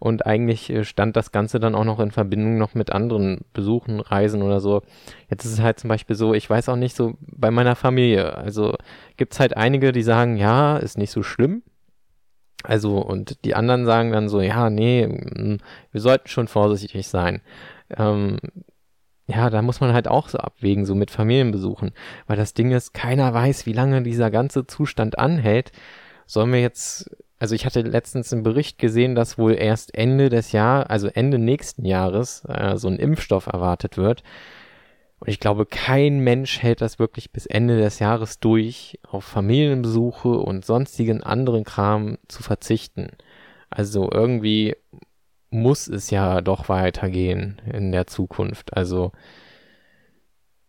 Und 0.00 0.26
eigentlich 0.26 0.68
äh, 0.68 0.82
stand 0.82 1.14
das 1.14 1.30
Ganze 1.30 1.60
dann 1.60 1.76
auch 1.76 1.84
noch 1.84 2.00
in 2.00 2.10
Verbindung 2.10 2.58
noch 2.58 2.74
mit 2.74 2.90
anderen 2.90 3.42
Besuchen, 3.52 4.00
Reisen 4.00 4.42
oder 4.42 4.58
so. 4.58 4.82
Jetzt 5.30 5.44
ist 5.44 5.52
es 5.52 5.60
halt 5.60 5.78
zum 5.78 5.86
Beispiel 5.86 6.16
so, 6.16 6.34
ich 6.34 6.50
weiß 6.50 6.68
auch 6.70 6.76
nicht 6.76 6.96
so 6.96 7.14
bei 7.20 7.52
meiner 7.52 7.76
Familie. 7.76 8.36
Also 8.36 8.74
gibt 9.16 9.34
es 9.34 9.38
halt 9.38 9.56
einige, 9.56 9.92
die 9.92 10.02
sagen, 10.02 10.36
ja, 10.36 10.76
ist 10.76 10.98
nicht 10.98 11.12
so 11.12 11.22
schlimm. 11.22 11.62
Also, 12.62 12.98
und 12.98 13.44
die 13.44 13.54
anderen 13.54 13.86
sagen 13.86 14.12
dann 14.12 14.28
so, 14.28 14.40
ja, 14.40 14.70
nee, 14.70 15.06
mm, 15.06 15.58
wir 15.90 16.00
sollten 16.00 16.28
schon 16.28 16.48
vorsichtig 16.48 17.08
sein. 17.08 17.40
Ähm, 17.96 18.38
ja, 19.26 19.50
da 19.50 19.62
muss 19.62 19.80
man 19.80 19.92
halt 19.92 20.08
auch 20.08 20.28
so 20.28 20.38
abwägen, 20.38 20.84
so 20.84 20.94
mit 20.94 21.10
Familienbesuchen. 21.10 21.92
Weil 22.26 22.36
das 22.36 22.54
Ding 22.54 22.72
ist, 22.72 22.94
keiner 22.94 23.32
weiß, 23.32 23.66
wie 23.66 23.72
lange 23.72 24.02
dieser 24.02 24.30
ganze 24.30 24.66
Zustand 24.66 25.18
anhält. 25.18 25.72
Sollen 26.26 26.52
wir 26.52 26.60
jetzt 26.60 27.10
also 27.42 27.56
ich 27.56 27.66
hatte 27.66 27.80
letztens 27.80 28.32
einen 28.32 28.44
Bericht 28.44 28.78
gesehen, 28.78 29.16
dass 29.16 29.36
wohl 29.36 29.54
erst 29.54 29.96
Ende 29.96 30.28
des 30.28 30.52
Jahres, 30.52 30.88
also 30.88 31.08
Ende 31.08 31.40
nächsten 31.40 31.84
Jahres, 31.84 32.44
äh, 32.46 32.76
so 32.76 32.86
ein 32.86 33.00
Impfstoff 33.00 33.46
erwartet 33.46 33.96
wird. 33.96 34.22
Und 35.22 35.28
ich 35.28 35.38
glaube, 35.38 35.66
kein 35.66 36.18
Mensch 36.18 36.60
hält 36.62 36.80
das 36.80 36.98
wirklich 36.98 37.30
bis 37.30 37.46
Ende 37.46 37.78
des 37.78 38.00
Jahres 38.00 38.40
durch, 38.40 38.98
auf 39.08 39.22
Familienbesuche 39.22 40.30
und 40.30 40.64
sonstigen 40.64 41.22
anderen 41.22 41.62
Kram 41.62 42.18
zu 42.26 42.42
verzichten. 42.42 43.06
Also 43.70 44.10
irgendwie 44.10 44.74
muss 45.48 45.86
es 45.86 46.10
ja 46.10 46.40
doch 46.40 46.68
weitergehen 46.68 47.62
in 47.72 47.92
der 47.92 48.08
Zukunft. 48.08 48.76
Also, 48.76 49.12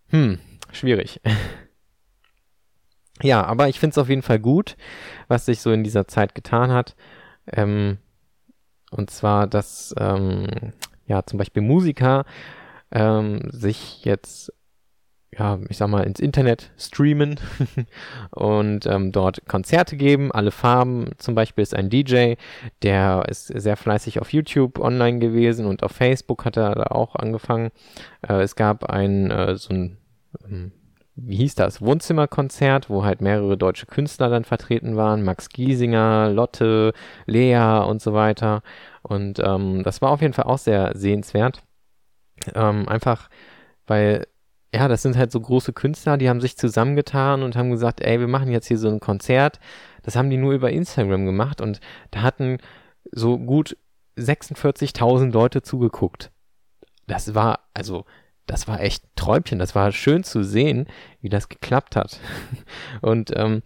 hm, 0.10 0.38
schwierig. 0.72 1.20
Ja, 3.22 3.46
aber 3.46 3.70
ich 3.70 3.80
finde 3.80 3.92
es 3.92 3.98
auf 4.00 4.10
jeden 4.10 4.24
Fall 4.24 4.40
gut, 4.40 4.76
was 5.30 5.46
sich 5.46 5.62
so 5.62 5.72
in 5.72 5.84
dieser 5.84 6.08
Zeit 6.08 6.36
getan 6.36 6.72
hat. 6.72 6.96
Ähm, 7.50 8.00
und 8.92 9.12
zwar, 9.12 9.48
dass 9.48 9.94
ähm, 9.98 10.48
ja 11.06 11.24
zum 11.24 11.38
Beispiel 11.38 11.62
Musiker 11.62 12.26
ähm, 12.94 13.50
sich 13.52 14.06
jetzt 14.06 14.54
ja, 15.38 15.60
ich 15.70 15.78
sag 15.78 15.88
mal, 15.88 16.04
ins 16.04 16.20
Internet 16.20 16.72
streamen 16.78 17.40
und 18.32 18.86
ähm, 18.86 19.12
dort 19.12 19.46
Konzerte 19.48 19.98
geben, 19.98 20.32
alle 20.32 20.52
Farben. 20.52 21.12
Zum 21.18 21.36
Beispiel 21.36 21.64
ist 21.64 21.76
ein 21.76 21.90
DJ, 21.90 22.36
der 22.82 23.26
ist 23.28 23.48
sehr 23.48 23.78
fleißig 23.78 24.20
auf 24.20 24.32
YouTube 24.32 24.80
online 24.80 25.20
gewesen 25.20 25.66
und 25.66 25.84
auf 25.84 25.92
Facebook 25.92 26.46
hat 26.46 26.58
er 26.58 26.76
da 26.76 26.84
auch 26.84 27.16
angefangen. 27.16 27.72
Äh, 28.28 28.42
es 28.42 28.56
gab 28.56 28.86
ein 28.86 29.32
äh, 29.32 29.56
so 29.56 29.74
ein 29.74 29.98
ähm, 30.46 30.72
wie 31.16 31.36
hieß 31.36 31.54
das, 31.56 31.80
Wohnzimmerkonzert, 31.80 32.90
wo 32.90 33.04
halt 33.04 33.22
mehrere 33.22 33.56
deutsche 33.56 33.86
Künstler 33.86 34.30
dann 34.30 34.46
vertreten 34.46 34.96
waren, 34.96 35.24
Max 35.24 35.50
Giesinger, 35.50 36.32
Lotte, 36.32 36.94
Lea 37.28 37.84
und 37.88 38.02
so 38.02 38.14
weiter. 38.14 38.64
Und 39.04 39.40
ähm, 39.40 39.84
das 39.84 40.02
war 40.02 40.10
auf 40.10 40.22
jeden 40.22 40.34
Fall 40.34 40.46
auch 40.46 40.58
sehr 40.58 40.92
sehenswert. 40.96 41.62
Ähm, 42.54 42.88
einfach, 42.88 43.30
weil, 43.88 44.28
ja, 44.74 44.88
das 44.88 45.02
sind 45.02 45.18
halt 45.18 45.32
so 45.32 45.40
große 45.40 45.74
Künstler, 45.74 46.18
die 46.18 46.30
haben 46.30 46.42
sich 46.42 46.58
zusammengetan 46.58 47.44
und 47.44 47.56
haben 47.56 47.72
gesagt, 47.72 48.02
ey, 48.02 48.20
wir 48.20 48.28
machen 48.28 48.52
jetzt 48.52 48.68
hier 48.68 48.78
so 48.78 48.90
ein 48.90 49.00
Konzert. 49.00 49.60
Das 50.04 50.16
haben 50.16 50.30
die 50.30 50.38
nur 50.38 50.54
über 50.54 50.72
Instagram 50.72 51.26
gemacht 51.26 51.62
und 51.62 51.80
da 52.12 52.22
hatten 52.22 52.58
so 53.12 53.38
gut 53.38 53.78
46.000 54.18 55.32
Leute 55.32 55.62
zugeguckt. 55.62 56.32
Das 57.08 57.36
war, 57.36 57.60
also, 57.74 58.06
das 58.46 58.68
war 58.68 58.82
echt 58.82 59.04
ein 59.04 59.12
Träumchen. 59.16 59.60
Das 59.60 59.76
war 59.76 59.92
schön 59.92 60.24
zu 60.24 60.44
sehen, 60.44 60.88
wie 61.22 61.30
das 61.30 61.50
geklappt 61.50 61.96
hat. 61.96 62.20
Und 63.02 63.32
ähm, 63.36 63.64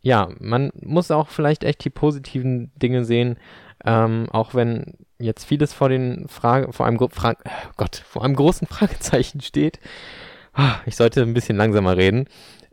ja, 0.00 0.28
man 0.38 0.70
muss 0.80 1.10
auch 1.10 1.28
vielleicht 1.28 1.64
echt 1.64 1.84
die 1.84 1.90
positiven 1.90 2.72
Dinge 2.76 3.04
sehen, 3.04 3.38
ähm, 3.84 4.26
auch 4.30 4.54
wenn 4.54 4.94
jetzt 5.18 5.44
vieles 5.44 5.72
vor 5.72 5.88
den 5.88 6.28
Frage, 6.28 6.72
vor 6.72 6.86
einem 6.86 6.98
Fra 7.10 7.36
Gott, 7.76 7.96
vor 7.96 8.24
einem 8.24 8.36
großen 8.36 8.66
Fragezeichen 8.70 9.40
steht. 9.40 9.80
Ah, 10.52 10.76
ich 10.86 10.96
sollte 10.96 11.22
ein 11.22 11.34
bisschen 11.34 11.56
langsamer 11.56 11.96
reden. 11.96 12.26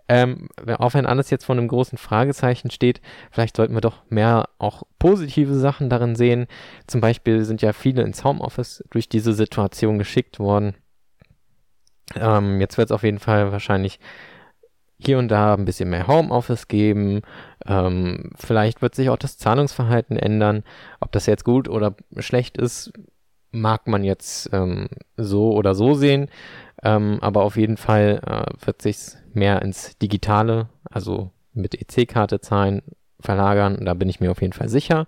Ähm, 0.07 0.49
auch 0.77 0.93
wenn 0.93 1.05
alles 1.05 1.29
jetzt 1.29 1.45
vor 1.45 1.55
einem 1.55 1.69
großen 1.69 1.97
Fragezeichen 1.97 2.69
steht, 2.69 3.01
vielleicht 3.31 3.55
sollten 3.55 3.73
wir 3.73 3.81
doch 3.81 4.03
mehr 4.09 4.49
auch 4.57 4.83
positive 4.99 5.53
Sachen 5.55 5.89
darin 5.89 6.15
sehen. 6.15 6.47
Zum 6.85 6.99
Beispiel 6.99 7.45
sind 7.45 7.61
ja 7.61 7.71
viele 7.71 8.01
ins 8.01 8.23
Homeoffice 8.23 8.83
durch 8.89 9.07
diese 9.07 9.33
Situation 9.33 9.97
geschickt 9.97 10.37
worden. 10.37 10.75
Ähm, 12.15 12.59
jetzt 12.59 12.77
wird 12.77 12.89
es 12.89 12.91
auf 12.91 13.03
jeden 13.03 13.19
Fall 13.19 13.53
wahrscheinlich 13.53 13.99
hier 14.97 15.17
und 15.17 15.29
da 15.29 15.53
ein 15.53 15.65
bisschen 15.65 15.89
mehr 15.89 16.07
Homeoffice 16.07 16.67
geben. 16.67 17.21
Ähm, 17.67 18.31
vielleicht 18.35 18.81
wird 18.81 18.95
sich 18.95 19.09
auch 19.09 19.17
das 19.17 19.37
Zahlungsverhalten 19.37 20.17
ändern. 20.17 20.63
Ob 20.99 21.11
das 21.11 21.25
jetzt 21.25 21.43
gut 21.45 21.69
oder 21.69 21.95
schlecht 22.17 22.57
ist, 22.57 22.91
mag 23.51 23.87
man 23.87 24.03
jetzt 24.03 24.49
ähm, 24.53 24.87
so 25.17 25.51
oder 25.53 25.75
so 25.75 25.93
sehen. 25.93 26.29
Ähm, 26.83 27.19
aber 27.21 27.43
auf 27.43 27.57
jeden 27.57 27.77
Fall 27.77 28.21
äh, 28.25 28.65
wird 28.65 28.81
sich 28.81 28.97
mehr 29.33 29.61
ins 29.61 29.97
Digitale, 29.97 30.69
also 30.89 31.31
mit 31.53 31.75
EC-Karte 31.75 32.41
zahlen, 32.41 32.81
verlagern. 33.19 33.85
Da 33.85 33.93
bin 33.93 34.09
ich 34.09 34.19
mir 34.19 34.31
auf 34.31 34.41
jeden 34.41 34.53
Fall 34.53 34.69
sicher. 34.69 35.07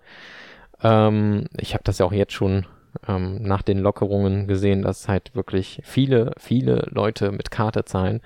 Ähm, 0.81 1.45
ich 1.57 1.73
habe 1.73 1.83
das 1.83 1.97
ja 1.97 2.05
auch 2.05 2.13
jetzt 2.13 2.33
schon 2.33 2.65
ähm, 3.07 3.41
nach 3.41 3.63
den 3.63 3.79
Lockerungen 3.79 4.47
gesehen, 4.47 4.83
dass 4.83 5.07
halt 5.07 5.35
wirklich 5.35 5.81
viele, 5.83 6.33
viele 6.37 6.87
Leute 6.91 7.31
mit 7.31 7.49
Karte 7.49 7.85
zahlen. 7.85 8.21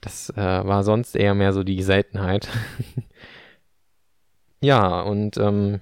Das 0.00 0.30
äh, 0.30 0.36
war 0.36 0.84
sonst 0.84 1.16
eher 1.16 1.34
mehr 1.34 1.52
so 1.52 1.64
die 1.64 1.82
Seltenheit. 1.82 2.48
ja, 4.60 5.00
und 5.02 5.36
ähm, 5.36 5.80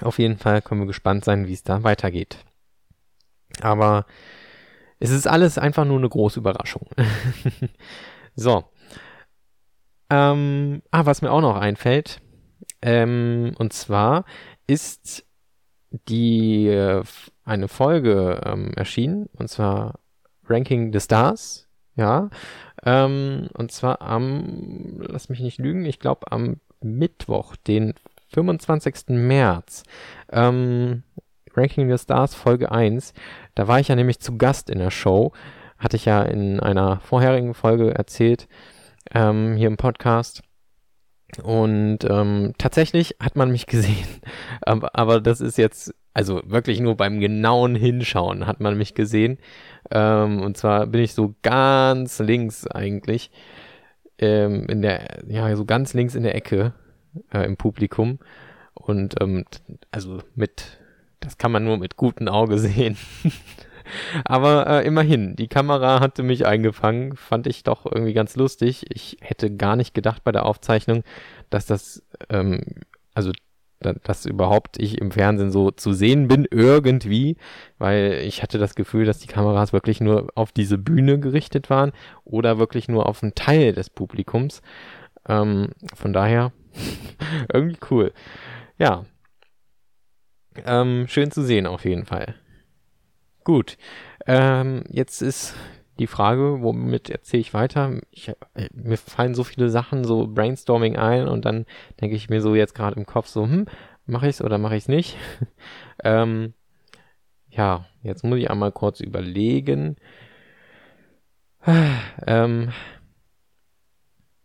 Auf 0.00 0.18
jeden 0.18 0.36
Fall 0.38 0.62
können 0.62 0.82
wir 0.82 0.86
gespannt 0.86 1.24
sein, 1.24 1.46
wie 1.46 1.52
es 1.52 1.62
da 1.64 1.82
weitergeht. 1.82 2.44
Aber 3.60 4.06
es 5.00 5.10
ist 5.10 5.26
alles 5.26 5.58
einfach 5.58 5.84
nur 5.84 5.98
eine 5.98 6.08
große 6.08 6.40
Überraschung. 6.40 6.88
so. 8.36 8.64
Ähm, 10.10 10.82
ah, 10.90 11.04
was 11.06 11.22
mir 11.22 11.30
auch 11.30 11.40
noch 11.42 11.56
einfällt, 11.56 12.20
ähm, 12.80 13.54
und 13.58 13.72
zwar 13.74 14.24
ist 14.66 15.26
die 15.90 16.68
äh, 16.68 17.02
eine 17.44 17.68
Folge 17.68 18.40
ähm, 18.44 18.72
erschienen, 18.74 19.26
und 19.36 19.48
zwar 19.48 20.00
Ranking 20.46 20.92
the 20.92 21.00
Stars, 21.00 21.68
ja, 21.96 22.30
ähm, 22.84 23.48
und 23.54 23.72
zwar 23.72 24.00
am, 24.00 25.00
lass 25.00 25.28
mich 25.28 25.40
nicht 25.40 25.58
lügen, 25.58 25.84
ich 25.84 25.98
glaube 26.00 26.32
am 26.32 26.60
Mittwoch, 26.82 27.56
den 27.56 27.94
25. 28.28 29.08
März. 29.08 29.82
Ähm, 30.30 31.02
Ranking 31.54 31.90
the 31.90 32.02
Stars 32.02 32.34
Folge 32.34 32.70
1. 32.70 33.12
Da 33.54 33.68
war 33.68 33.80
ich 33.80 33.88
ja 33.88 33.96
nämlich 33.96 34.20
zu 34.20 34.36
Gast 34.38 34.70
in 34.70 34.78
der 34.78 34.90
Show. 34.90 35.32
Hatte 35.78 35.96
ich 35.96 36.04
ja 36.04 36.22
in 36.22 36.60
einer 36.60 37.00
vorherigen 37.00 37.54
Folge 37.54 37.94
erzählt, 37.94 38.48
ähm, 39.12 39.56
hier 39.56 39.68
im 39.68 39.76
Podcast. 39.76 40.42
Und 41.42 41.98
ähm, 42.08 42.54
tatsächlich 42.58 43.16
hat 43.20 43.36
man 43.36 43.50
mich 43.50 43.66
gesehen. 43.66 44.08
aber, 44.62 44.90
aber 44.94 45.20
das 45.20 45.40
ist 45.40 45.58
jetzt, 45.58 45.94
also 46.14 46.40
wirklich 46.44 46.80
nur 46.80 46.96
beim 46.96 47.20
genauen 47.20 47.74
Hinschauen 47.74 48.46
hat 48.46 48.60
man 48.60 48.76
mich 48.76 48.94
gesehen. 48.94 49.38
Ähm, 49.90 50.40
und 50.40 50.56
zwar 50.56 50.86
bin 50.86 51.02
ich 51.02 51.14
so 51.14 51.34
ganz 51.42 52.18
links 52.18 52.66
eigentlich. 52.66 53.30
Ähm, 54.18 54.66
in 54.68 54.82
der, 54.82 55.22
ja, 55.28 55.54
so 55.56 55.64
ganz 55.64 55.94
links 55.94 56.14
in 56.14 56.22
der 56.22 56.34
Ecke 56.34 56.72
äh, 57.32 57.44
im 57.44 57.56
Publikum. 57.56 58.18
Und 58.74 59.20
ähm, 59.20 59.44
also 59.90 60.20
mit, 60.34 60.78
das 61.20 61.38
kann 61.38 61.52
man 61.52 61.64
nur 61.64 61.78
mit 61.78 61.96
gutem 61.96 62.28
Auge 62.28 62.58
sehen. 62.58 62.96
Aber 64.24 64.66
äh, 64.66 64.86
immerhin, 64.86 65.34
die 65.36 65.48
Kamera 65.48 66.00
hatte 66.00 66.22
mich 66.22 66.46
eingefangen, 66.46 67.16
fand 67.16 67.46
ich 67.46 67.62
doch 67.62 67.86
irgendwie 67.86 68.12
ganz 68.12 68.36
lustig. 68.36 68.84
Ich 68.90 69.16
hätte 69.20 69.54
gar 69.54 69.76
nicht 69.76 69.94
gedacht 69.94 70.24
bei 70.24 70.32
der 70.32 70.44
Aufzeichnung, 70.44 71.04
dass 71.50 71.66
das, 71.66 72.02
ähm, 72.28 72.60
also 73.14 73.32
dass 73.80 74.26
überhaupt 74.26 74.80
ich 74.80 74.98
im 74.98 75.10
Fernsehen 75.10 75.50
so 75.50 75.70
zu 75.70 75.92
sehen 75.92 76.28
bin, 76.28 76.46
irgendwie, 76.50 77.36
weil 77.78 78.22
ich 78.24 78.42
hatte 78.42 78.58
das 78.58 78.74
Gefühl, 78.74 79.04
dass 79.04 79.18
die 79.18 79.28
Kameras 79.28 79.72
wirklich 79.72 80.00
nur 80.00 80.28
auf 80.34 80.52
diese 80.52 80.78
Bühne 80.78 81.20
gerichtet 81.20 81.70
waren 81.70 81.92
oder 82.24 82.58
wirklich 82.58 82.88
nur 82.88 83.06
auf 83.06 83.22
einen 83.22 83.34
Teil 83.34 83.72
des 83.72 83.90
Publikums. 83.90 84.62
Ähm, 85.28 85.70
von 85.94 86.12
daher 86.12 86.52
irgendwie 87.52 87.78
cool. 87.90 88.12
Ja. 88.78 89.04
Ähm, 90.64 91.06
schön 91.08 91.30
zu 91.30 91.42
sehen 91.42 91.66
auf 91.66 91.84
jeden 91.84 92.04
Fall. 92.04 92.34
Gut. 93.44 93.78
Ähm, 94.26 94.84
jetzt 94.90 95.22
ist 95.22 95.54
die 95.98 96.06
Frage, 96.06 96.62
womit 96.62 97.10
erzähle 97.10 97.40
ich 97.40 97.54
weiter? 97.54 98.00
Ich, 98.10 98.28
äh, 98.28 98.34
mir 98.72 98.96
fallen 98.96 99.34
so 99.34 99.44
viele 99.44 99.68
Sachen, 99.68 100.04
so 100.04 100.26
Brainstorming 100.26 100.96
ein 100.96 101.28
und 101.28 101.44
dann 101.44 101.66
denke 102.00 102.16
ich 102.16 102.28
mir 102.28 102.40
so 102.40 102.54
jetzt 102.54 102.74
gerade 102.74 102.96
im 102.96 103.06
Kopf 103.06 103.26
so, 103.26 103.44
hm, 103.44 103.66
mache 104.06 104.26
ich 104.26 104.36
es 104.36 104.42
oder 104.42 104.58
mache 104.58 104.76
ich 104.76 104.84
es 104.84 104.88
nicht? 104.88 105.16
ähm, 106.04 106.54
ja, 107.50 107.86
jetzt 108.02 108.24
muss 108.24 108.38
ich 108.38 108.50
einmal 108.50 108.72
kurz 108.72 109.00
überlegen. 109.00 109.96
ähm, 112.26 112.72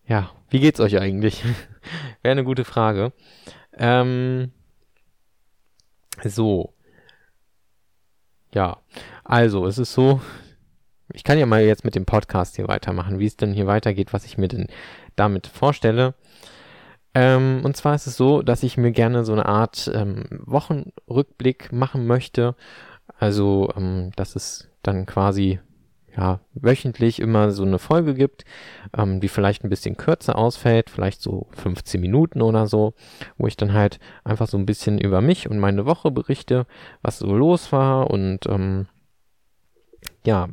ja, 0.05 0.31
wie 0.50 0.60
geht's 0.60 0.79
euch 0.79 1.00
eigentlich? 1.00 1.43
Wäre 2.24 2.31
eine 2.31 2.43
gute 2.43 2.65
Frage. 2.65 3.13
Ähm, 3.74 4.51
so. 6.24 6.74
Ja, 8.53 8.81
also 9.24 9.65
es 9.65 9.77
ist 9.77 9.93
so, 9.93 10.22
ich 11.13 11.24
kann 11.24 11.38
ja 11.38 11.46
mal 11.46 11.63
jetzt 11.63 11.86
mit 11.86 11.96
dem 11.96 12.05
Podcast 12.05 12.55
hier 12.55 12.67
weitermachen, 12.67 13.19
wie 13.19 13.26
es 13.26 13.38
denn 13.38 13.54
hier 13.54 13.67
weitergeht, 13.67 14.13
was 14.13 14.26
ich 14.26 14.38
mir 14.38 14.47
denn 14.47 14.67
damit 15.15 15.47
vorstelle. 15.47 16.15
Ähm, 17.13 17.62
und 17.63 17.78
zwar 17.78 17.95
ist 17.95 18.08
es 18.08 18.17
so, 18.17 18.41
dass 18.41 18.63
ich 18.63 18.78
mir 18.78 18.91
gerne 18.91 19.23
so 19.23 19.34
eine 19.34 19.45
Art 19.45 19.89
ähm, 19.93 20.26
Wochenrückblick 20.45 21.71
machen 21.71 22.08
möchte. 22.08 22.56
Also, 23.19 23.71
ähm, 23.78 24.12
dass 24.15 24.36
es 24.36 24.69
dann 24.82 25.06
quasi 25.06 25.60
ja, 26.17 26.39
wöchentlich 26.54 27.19
immer 27.19 27.52
so 27.52 27.63
eine 27.63 27.80
Folge 27.80 28.13
gibt, 28.13 28.45
ähm, 28.95 29.19
die 29.19 29.28
vielleicht 29.28 29.63
ein 29.63 29.69
bisschen 29.69 29.97
kürzer 29.97 30.38
ausfällt, 30.38 30.89
vielleicht 30.89 31.21
so 31.21 31.47
15 31.52 31.99
Minuten 31.99 32.41
oder 32.41 32.67
so, 32.67 32.93
wo 33.38 33.47
ich 33.47 33.58
dann 33.58 33.73
halt 33.73 33.99
einfach 34.23 34.47
so 34.47 34.58
ein 34.58 34.65
bisschen 34.65 34.99
über 34.99 35.21
mich 35.21 35.49
und 35.49 35.60
meine 35.60 35.86
Woche 35.86 36.12
berichte, 36.12 36.65
was 37.02 37.19
so 37.19 37.36
los 37.36 37.71
war 37.71 38.12
und 38.12 38.45
ähm, 38.47 38.88
ja, 40.26 40.49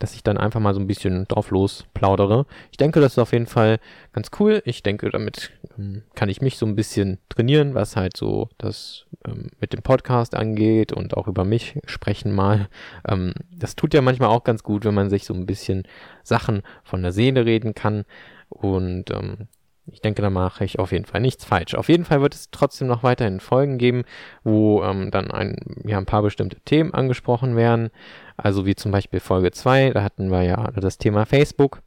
dass 0.00 0.14
ich 0.14 0.24
dann 0.24 0.38
einfach 0.38 0.58
mal 0.58 0.74
so 0.74 0.80
ein 0.80 0.88
bisschen 0.88 1.28
drauf 1.28 1.50
los 1.50 1.84
plaudere. 1.94 2.46
Ich 2.72 2.78
denke, 2.78 3.00
das 3.00 3.12
ist 3.12 3.18
auf 3.18 3.32
jeden 3.32 3.46
Fall 3.46 3.78
ganz 4.12 4.30
cool. 4.40 4.62
Ich 4.64 4.82
denke, 4.82 5.10
damit 5.10 5.52
ähm, 5.78 6.02
kann 6.14 6.28
ich 6.28 6.40
mich 6.40 6.56
so 6.58 6.66
ein 6.66 6.74
bisschen 6.74 7.18
trainieren, 7.28 7.74
was 7.74 7.94
halt 7.96 8.16
so 8.16 8.48
das 8.58 9.04
ähm, 9.26 9.50
mit 9.60 9.72
dem 9.72 9.82
Podcast 9.82 10.34
angeht 10.34 10.92
und 10.92 11.16
auch 11.16 11.28
über 11.28 11.44
mich 11.44 11.78
sprechen 11.84 12.32
mal. 12.34 12.68
Ähm, 13.06 13.34
das 13.54 13.76
tut 13.76 13.94
ja 13.94 14.00
manchmal 14.00 14.30
auch 14.30 14.42
ganz 14.42 14.62
gut, 14.62 14.84
wenn 14.84 14.94
man 14.94 15.10
sich 15.10 15.24
so 15.24 15.34
ein 15.34 15.46
bisschen 15.46 15.84
Sachen 16.24 16.62
von 16.82 17.02
der 17.02 17.12
Seele 17.12 17.44
reden 17.44 17.74
kann. 17.74 18.04
Und 18.48 19.10
ähm, 19.10 19.48
ich 19.92 20.00
denke, 20.00 20.22
da 20.22 20.30
mache 20.30 20.64
ich 20.64 20.78
auf 20.78 20.92
jeden 20.92 21.04
Fall 21.04 21.20
nichts 21.20 21.44
falsch. 21.44 21.74
Auf 21.74 21.88
jeden 21.88 22.04
Fall 22.04 22.20
wird 22.20 22.34
es 22.34 22.50
trotzdem 22.50 22.88
noch 22.88 23.02
weiterhin 23.02 23.40
Folgen 23.40 23.78
geben, 23.78 24.04
wo 24.44 24.82
ähm, 24.82 25.10
dann 25.10 25.30
ein, 25.30 25.56
ja, 25.84 25.98
ein 25.98 26.06
paar 26.06 26.22
bestimmte 26.22 26.60
Themen 26.60 26.94
angesprochen 26.94 27.56
werden. 27.56 27.90
Also 28.36 28.66
wie 28.66 28.74
zum 28.74 28.92
Beispiel 28.92 29.20
Folge 29.20 29.50
2, 29.50 29.90
da 29.90 30.02
hatten 30.02 30.30
wir 30.30 30.42
ja 30.42 30.70
das 30.72 30.98
Thema 30.98 31.26
Facebook. 31.26 31.80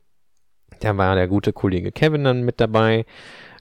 Da 0.79 0.97
war 0.97 1.15
der 1.15 1.27
gute 1.27 1.53
Kollege 1.53 1.91
Kevin 1.91 2.23
dann 2.23 2.43
mit 2.43 2.59
dabei. 2.59 3.05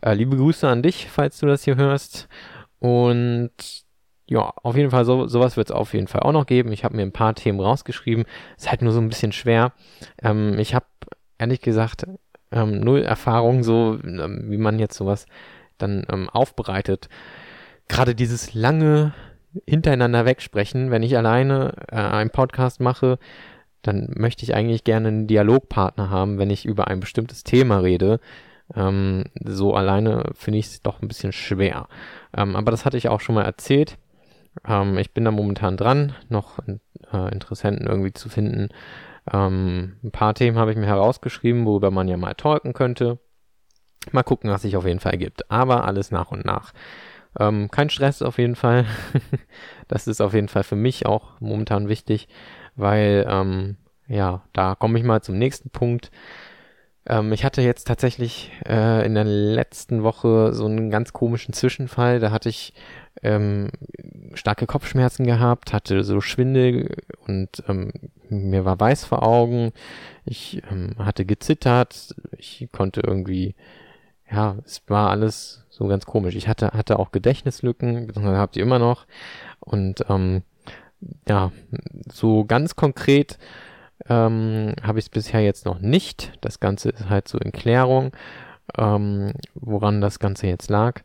Äh, 0.03 0.15
liebe 0.15 0.37
Grüße 0.37 0.69
an 0.69 0.83
dich, 0.83 1.09
falls 1.09 1.39
du 1.39 1.47
das 1.47 1.65
hier 1.65 1.77
hörst. 1.77 2.29
Und 2.79 3.53
ja, 4.27 4.53
auf 4.63 4.77
jeden 4.77 4.91
Fall, 4.91 5.05
so, 5.05 5.27
sowas 5.27 5.57
wird 5.57 5.69
es 5.69 5.77
auf 5.77 5.95
jeden 5.95 6.09
Fall 6.09 6.23
auch 6.23 6.33
noch 6.33 6.47
geben. 6.47 6.73
Ich 6.73 6.85
habe 6.85 6.97
mir 6.97 7.03
ein 7.03 7.13
paar 7.13 7.35
Themen 7.35 7.61
rausgeschrieben. 7.61 8.25
Ist 8.57 8.71
halt 8.71 8.83
nur 8.83 8.93
so 8.93 9.01
ein 9.01 9.09
bisschen 9.09 9.33
schwer. 9.33 9.73
Ähm, 10.23 10.59
ich 10.59 10.75
habe 10.75 10.87
ehrlich 11.39 11.61
gesagt 11.61 12.07
ähm, 12.53 12.81
null 12.81 13.03
Erfahrung, 13.03 13.63
so 13.63 13.99
ähm, 14.05 14.45
wie 14.47 14.59
man 14.59 14.79
jetzt 14.79 14.97
sowas 14.97 15.27
dann 15.79 16.05
ähm, 16.11 16.29
aufbereitet. 16.29 17.09
Gerade 17.89 18.15
dieses 18.15 18.55
lange 18.55 19.15
hintereinander 19.67 20.25
wegsprechen, 20.25 20.91
wenn 20.91 21.03
ich 21.03 21.17
alleine 21.17 21.75
äh, 21.91 21.97
einen 21.97 22.31
Podcast 22.31 22.81
mache, 22.81 23.19
dann 23.83 24.09
möchte 24.15 24.45
ich 24.45 24.55
eigentlich 24.55 24.85
gerne 24.85 25.09
einen 25.09 25.27
Dialogpartner 25.27 26.09
haben, 26.09 26.39
wenn 26.39 26.51
ich 26.51 26.65
über 26.65 26.89
ein 26.89 27.01
bestimmtes 27.01 27.43
Thema 27.43 27.79
rede. 27.79 28.21
Ähm, 28.75 29.25
so 29.45 29.75
alleine 29.75 30.31
finde 30.35 30.61
ich 30.61 30.67
es 30.67 30.83
doch 30.83 31.03
ein 31.03 31.09
bisschen 31.09 31.33
schwer. 31.33 31.89
Ähm, 32.35 32.57
aber 32.57 32.71
das 32.71 32.85
hatte 32.85 32.97
ich 32.97 33.09
auch 33.09 33.21
schon 33.21 33.35
mal 33.35 33.45
erzählt. 33.45 33.99
Ähm, 34.67 34.99
ich 34.99 35.13
bin 35.13 35.25
da 35.25 35.31
momentan 35.31 35.77
dran, 35.77 36.15
noch 36.29 36.59
äh, 37.13 37.33
Interessenten 37.33 37.87
irgendwie 37.87 38.13
zu 38.13 38.29
finden, 38.29 38.69
ähm, 39.31 39.97
ein 40.03 40.11
paar 40.11 40.35
Themen 40.35 40.59
habe 40.59 40.73
ich 40.73 40.77
mir 40.77 40.87
herausgeschrieben, 40.87 41.65
worüber 41.67 41.91
man 41.91 42.09
ja 42.09 42.17
mal 42.17 42.35
talken 42.35 42.73
könnte. 42.73 43.19
Mal 44.11 44.25
gucken, 44.25 44.51
was 44.51 44.63
sich 44.63 44.77
auf 44.77 44.87
jeden 44.87 45.01
Fall 45.01 45.13
ergibt. 45.13 45.51
Aber 45.51 45.85
alles 45.85 46.11
nach 46.11 46.33
und 46.33 46.45
nach. 46.45 46.73
Ähm, 47.39 47.71
kein 47.71 47.89
Stress 47.89 48.21
auf 48.21 48.39
jeden 48.39 48.57
Fall. 48.57 48.85
das 49.89 50.09
ist 50.09 50.21
auf 50.21 50.35
jeden 50.35 50.49
Fall 50.49 50.65
für 50.65 50.77
mich 50.77 51.07
auch 51.07 51.41
momentan 51.41 51.89
wichtig, 51.89 52.29
weil, 52.75 53.27
ähm, 53.29 53.77
ja, 54.09 54.43
da 54.53 54.75
komme 54.75 54.99
ich 54.99 55.05
mal 55.05 55.23
zum 55.23 55.39
nächsten 55.39 55.71
Punkt. 55.71 56.11
Ähm, 57.07 57.33
ich 57.33 57.45
hatte 57.45 57.63
jetzt 57.63 57.87
tatsächlich 57.87 58.51
äh, 58.67 59.05
in 59.05 59.15
der 59.15 59.25
letzten 59.25 60.03
Woche 60.03 60.53
so 60.53 60.67
einen 60.67 60.91
ganz 60.91 61.13
komischen 61.13 61.55
Zwischenfall. 61.55 62.21
Da 62.21 62.31
hatte 62.31 62.49
ich 62.49 62.75
ähm, 63.23 63.71
starke 64.35 64.67
Kopfschmerzen 64.67 65.27
gehabt, 65.27 65.73
hatte 65.73 66.05
so 66.05 66.21
Schwindel 66.21 66.97
und 67.27 67.63
ähm, 67.69 67.93
mir 68.29 68.65
war 68.65 68.79
weiß 68.79 69.05
vor 69.05 69.23
Augen. 69.23 69.73
Ich 70.25 70.63
ähm, 70.71 70.95
hatte 70.99 71.25
gezittert. 71.25 72.15
Ich 72.39 72.69
konnte 72.73 73.01
irgendwie, 73.01 73.55
ja, 74.31 74.57
es 74.65 74.83
war 74.87 75.11
alles 75.11 75.65
so 75.71 75.87
ganz 75.89 76.07
komisch. 76.07 76.37
Ich 76.37 76.49
hatte, 76.49 76.71
hatte 76.73 76.99
auch 76.99 77.13
Gedächtnislücken, 77.13 78.07
beziehungsweise 78.07 78.39
habt 78.39 78.57
ihr 78.57 78.63
immer 78.63 78.79
noch. 78.79 79.07
Und 79.61 80.05
ähm, 80.09 80.43
ja, 81.29 81.51
so 82.11 82.45
ganz 82.45 82.77
konkret 82.77 83.39
ähm, 84.09 84.75
habe 84.83 84.99
ich 84.99 85.07
es 85.07 85.11
bisher 85.11 85.41
jetzt 85.41 85.65
noch 85.67 85.79
nicht. 85.81 86.33
Das 86.41 86.61
Ganze 86.61 86.91
ist 86.91 87.09
halt 87.09 87.29
so 87.29 87.39
in 87.39 87.53
Klärung, 87.53 88.13
ähm, 88.77 89.33
woran 89.55 90.01
das 90.01 90.19
Ganze 90.19 90.47
jetzt 90.47 90.71
lag. 90.71 91.03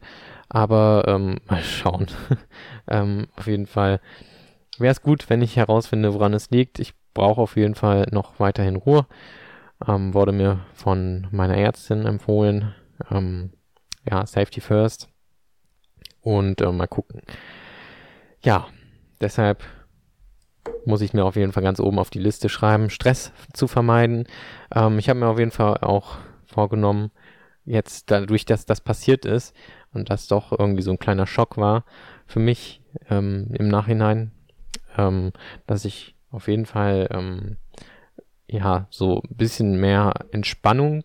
Aber 0.49 1.03
ähm, 1.07 1.38
mal 1.47 1.62
schauen. 1.62 2.07
ähm, 2.88 3.27
auf 3.36 3.47
jeden 3.47 3.67
Fall 3.67 3.99
wäre 4.77 4.91
es 4.91 5.01
gut, 5.01 5.29
wenn 5.29 5.41
ich 5.41 5.55
herausfinde, 5.55 6.13
woran 6.13 6.33
es 6.33 6.49
liegt. 6.49 6.79
Ich 6.79 6.93
brauche 7.13 7.41
auf 7.41 7.55
jeden 7.55 7.75
Fall 7.75 8.07
noch 8.12 8.39
weiterhin 8.39 8.75
Ruhe. 8.75 9.05
Ähm, 9.88 10.13
wurde 10.13 10.31
mir 10.31 10.60
von 10.73 11.27
meiner 11.31 11.57
Ärztin 11.57 12.05
empfohlen. 12.05 12.73
Ähm, 13.12 13.51
ja, 14.10 14.25
Safety 14.25 14.62
First. 14.62 15.10
Und 16.21 16.62
äh, 16.62 16.71
mal 16.71 16.88
gucken. 16.88 17.21
ja, 18.41 18.67
deshalb 19.21 19.63
muss 20.88 21.02
ich 21.02 21.13
mir 21.13 21.26
auf 21.26 21.36
jeden 21.36 21.52
Fall 21.52 21.63
ganz 21.63 21.80
oben 21.82 22.00
auf 22.00 22.10
die 22.10 22.19
Liste 22.19 22.47
schreiben, 22.47 22.89
Stress 22.89 23.34
zu 23.54 23.67
vermeiden. 23.67 24.26
Ähm, 24.73 24.97
ich 24.97 25.10
habe 25.10 25.19
mir 25.19 25.28
auf 25.28 25.38
jeden 25.38 25.52
Fall 25.52 25.78
auch 25.82 26.17
vorgenommen, 26.45 27.12
jetzt 27.65 28.10
dadurch, 28.10 28.45
dass 28.45 28.65
das 28.65 28.80
passiert 28.80 29.26
ist 29.26 29.54
und 29.93 30.10
das 30.10 30.28
doch 30.28 30.58
irgendwie 30.58 30.82
so 30.82 30.91
ein 30.91 31.00
kleiner 31.00 31.28
Schock 31.28 31.58
war 31.58 31.84
für 32.26 32.39
mich 32.39 32.82
ähm, 33.10 33.50
im 33.54 33.67
Nachhinein, 33.67 34.32
ähm, 34.97 35.34
dass 35.67 35.84
ich 35.84 36.15
auf 36.32 36.47
jeden 36.47 36.65
Fall 36.65 37.10
ähm, 37.12 37.58
ja 38.47 38.88
so 38.89 39.21
ein 39.21 39.36
bisschen 39.36 39.82
mehr 39.82 40.13
Entspannung 40.32 41.04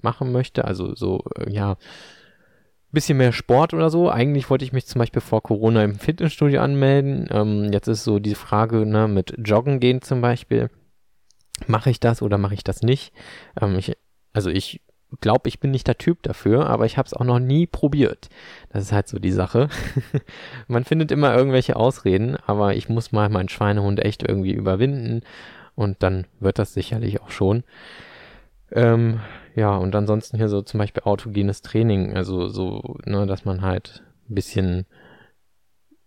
machen 0.00 0.32
möchte, 0.32 0.64
also 0.64 0.94
so 0.94 1.24
äh, 1.36 1.50
ja 1.50 1.76
bisschen 2.92 3.18
mehr 3.18 3.32
Sport 3.32 3.74
oder 3.74 3.90
so. 3.90 4.10
Eigentlich 4.10 4.50
wollte 4.50 4.64
ich 4.64 4.72
mich 4.72 4.86
zum 4.86 4.98
Beispiel 4.98 5.22
vor 5.22 5.42
Corona 5.42 5.84
im 5.84 5.98
Fitnessstudio 5.98 6.60
anmelden. 6.60 7.28
Ähm, 7.30 7.72
jetzt 7.72 7.88
ist 7.88 8.04
so 8.04 8.18
die 8.18 8.34
Frage 8.34 8.86
ne, 8.86 9.08
mit 9.08 9.34
Joggen 9.38 9.80
gehen 9.80 10.02
zum 10.02 10.20
Beispiel. 10.20 10.70
Mache 11.66 11.90
ich 11.90 12.00
das 12.00 12.22
oder 12.22 12.38
mache 12.38 12.54
ich 12.54 12.64
das 12.64 12.82
nicht? 12.82 13.12
Ähm, 13.60 13.78
ich, 13.78 13.96
also 14.32 14.50
ich 14.50 14.80
glaube, 15.20 15.48
ich 15.48 15.60
bin 15.60 15.70
nicht 15.70 15.86
der 15.86 15.98
Typ 15.98 16.22
dafür, 16.22 16.68
aber 16.68 16.86
ich 16.86 16.96
habe 16.96 17.06
es 17.06 17.14
auch 17.14 17.24
noch 17.24 17.38
nie 17.38 17.66
probiert. 17.66 18.28
Das 18.70 18.82
ist 18.82 18.92
halt 18.92 19.08
so 19.08 19.18
die 19.18 19.32
Sache. 19.32 19.68
Man 20.68 20.84
findet 20.84 21.10
immer 21.10 21.34
irgendwelche 21.34 21.76
Ausreden, 21.76 22.36
aber 22.46 22.74
ich 22.74 22.88
muss 22.88 23.12
mal 23.12 23.28
meinen 23.28 23.48
Schweinehund 23.48 24.00
echt 24.00 24.22
irgendwie 24.22 24.52
überwinden 24.52 25.22
und 25.74 26.02
dann 26.02 26.26
wird 26.38 26.58
das 26.58 26.74
sicherlich 26.74 27.20
auch 27.20 27.30
schon. 27.30 27.64
Ähm, 28.72 29.20
ja, 29.60 29.76
und 29.76 29.94
ansonsten 29.94 30.38
hier 30.38 30.48
so 30.48 30.62
zum 30.62 30.78
Beispiel 30.78 31.02
autogenes 31.02 31.60
Training, 31.60 32.16
also 32.16 32.48
so, 32.48 32.96
ne, 33.04 33.26
dass 33.26 33.44
man 33.44 33.60
halt 33.60 34.02
ein 34.30 34.34
bisschen 34.34 34.86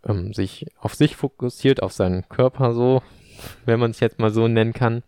ähm, 0.04 0.34
sich 0.34 0.66
auf 0.80 0.96
sich 0.96 1.16
fokussiert, 1.16 1.84
auf 1.84 1.94
seinen 1.94 2.28
Körper 2.30 2.74
so, 2.74 3.04
wenn 3.66 3.80
man 3.80 3.92
es 3.92 4.00
jetzt 4.00 4.18
mal 4.18 4.32
so 4.32 4.48
nennen 4.48 4.74
kann. 4.74 5.04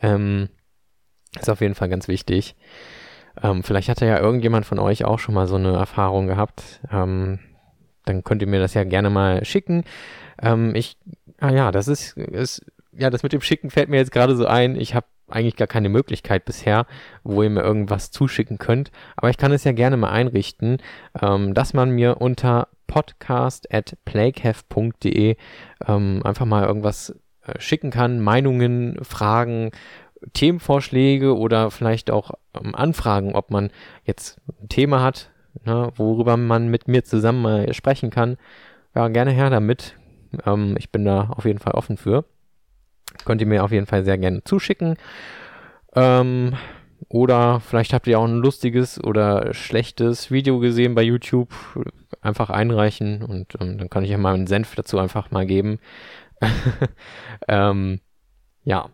Ähm, 0.00 0.48
ist 1.38 1.48
auf 1.48 1.60
jeden 1.60 1.76
Fall 1.76 1.88
ganz 1.88 2.08
wichtig. 2.08 2.56
Ähm, 3.40 3.62
vielleicht 3.62 3.88
hatte 3.88 4.04
ja 4.04 4.18
irgendjemand 4.18 4.66
von 4.66 4.80
euch 4.80 5.04
auch 5.04 5.20
schon 5.20 5.36
mal 5.36 5.46
so 5.46 5.54
eine 5.54 5.72
Erfahrung 5.72 6.26
gehabt. 6.26 6.80
Ähm, 6.90 7.38
dann 8.04 8.24
könnt 8.24 8.42
ihr 8.42 8.48
mir 8.48 8.58
das 8.58 8.74
ja 8.74 8.82
gerne 8.82 9.10
mal 9.10 9.44
schicken. 9.44 9.84
Ähm, 10.42 10.74
ich, 10.74 10.96
ah 11.38 11.52
ja, 11.52 11.70
das 11.70 11.86
ist, 11.86 12.16
ist, 12.16 12.66
ja, 12.90 13.10
das 13.10 13.22
mit 13.22 13.32
dem 13.32 13.42
Schicken 13.42 13.70
fällt 13.70 13.90
mir 13.90 13.98
jetzt 13.98 14.10
gerade 14.10 14.34
so 14.34 14.46
ein. 14.46 14.74
Ich 14.74 14.96
habe 14.96 15.06
eigentlich 15.30 15.56
gar 15.56 15.68
keine 15.68 15.88
Möglichkeit 15.88 16.44
bisher, 16.44 16.86
wo 17.22 17.42
ihr 17.42 17.50
mir 17.50 17.62
irgendwas 17.62 18.10
zuschicken 18.10 18.58
könnt. 18.58 18.90
Aber 19.16 19.30
ich 19.30 19.36
kann 19.36 19.52
es 19.52 19.64
ja 19.64 19.72
gerne 19.72 19.96
mal 19.96 20.10
einrichten, 20.10 20.78
ähm, 21.20 21.54
dass 21.54 21.74
man 21.74 21.90
mir 21.90 22.20
unter 22.20 22.68
podcast 22.86 23.68
ähm, 25.86 26.20
einfach 26.24 26.46
mal 26.46 26.66
irgendwas 26.66 27.14
äh, 27.44 27.60
schicken 27.60 27.90
kann, 27.90 28.20
Meinungen, 28.20 28.98
Fragen, 29.04 29.70
Themenvorschläge 30.32 31.36
oder 31.36 31.70
vielleicht 31.70 32.10
auch 32.10 32.32
ähm, 32.54 32.74
Anfragen, 32.74 33.34
ob 33.34 33.50
man 33.50 33.70
jetzt 34.04 34.38
ein 34.60 34.68
Thema 34.68 35.02
hat, 35.02 35.30
ne, 35.64 35.92
worüber 35.96 36.36
man 36.36 36.68
mit 36.68 36.88
mir 36.88 37.04
zusammen 37.04 37.42
mal 37.42 37.72
sprechen 37.72 38.10
kann. 38.10 38.36
Ja, 38.94 39.08
gerne 39.08 39.30
her 39.30 39.50
damit. 39.50 39.96
Ähm, 40.44 40.74
ich 40.78 40.90
bin 40.90 41.04
da 41.04 41.30
auf 41.30 41.44
jeden 41.44 41.58
Fall 41.58 41.74
offen 41.74 41.96
für. 41.96 42.24
Könnt 43.24 43.40
ihr 43.40 43.46
mir 43.46 43.64
auf 43.64 43.72
jeden 43.72 43.86
Fall 43.86 44.04
sehr 44.04 44.18
gerne 44.18 44.44
zuschicken. 44.44 44.96
Ähm, 45.94 46.54
oder 47.08 47.60
vielleicht 47.60 47.92
habt 47.92 48.06
ihr 48.06 48.18
auch 48.18 48.24
ein 48.24 48.36
lustiges 48.36 49.02
oder 49.02 49.52
schlechtes 49.54 50.30
Video 50.30 50.58
gesehen 50.58 50.94
bei 50.94 51.02
YouTube. 51.02 51.52
Einfach 52.20 52.50
einreichen 52.50 53.22
und 53.22 53.54
ähm, 53.60 53.78
dann 53.78 53.88
kann 53.88 54.04
ich 54.04 54.10
ja 54.10 54.18
mal 54.18 54.34
einen 54.34 54.46
Senf 54.46 54.74
dazu 54.74 54.98
einfach 54.98 55.30
mal 55.30 55.46
geben. 55.46 55.78
ähm, 57.48 58.00
ja. 58.64 58.90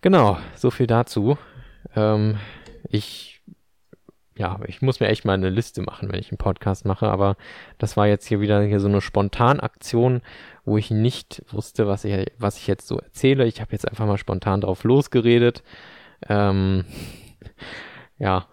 Genau, 0.00 0.38
so 0.54 0.70
viel 0.70 0.86
dazu. 0.86 1.36
Ähm, 1.94 2.38
ich, 2.88 3.35
ja, 4.36 4.58
ich 4.66 4.82
muss 4.82 5.00
mir 5.00 5.08
echt 5.08 5.24
mal 5.24 5.32
eine 5.32 5.48
Liste 5.48 5.82
machen, 5.82 6.12
wenn 6.12 6.20
ich 6.20 6.30
einen 6.30 6.38
Podcast 6.38 6.84
mache, 6.84 7.08
aber 7.08 7.36
das 7.78 7.96
war 7.96 8.06
jetzt 8.06 8.26
hier 8.26 8.40
wieder 8.40 8.62
hier 8.62 8.80
so 8.80 8.88
eine 8.88 9.00
Spontanaktion, 9.00 10.20
wo 10.64 10.76
ich 10.76 10.90
nicht 10.90 11.42
wusste, 11.50 11.86
was 11.86 12.04
ich, 12.04 12.32
was 12.38 12.58
ich 12.58 12.66
jetzt 12.66 12.86
so 12.86 12.98
erzähle. 12.98 13.46
Ich 13.46 13.60
habe 13.60 13.72
jetzt 13.72 13.88
einfach 13.88 14.06
mal 14.06 14.18
spontan 14.18 14.60
drauf 14.60 14.84
losgeredet. 14.84 15.62
Ähm, 16.28 16.84
ja, 18.18 18.46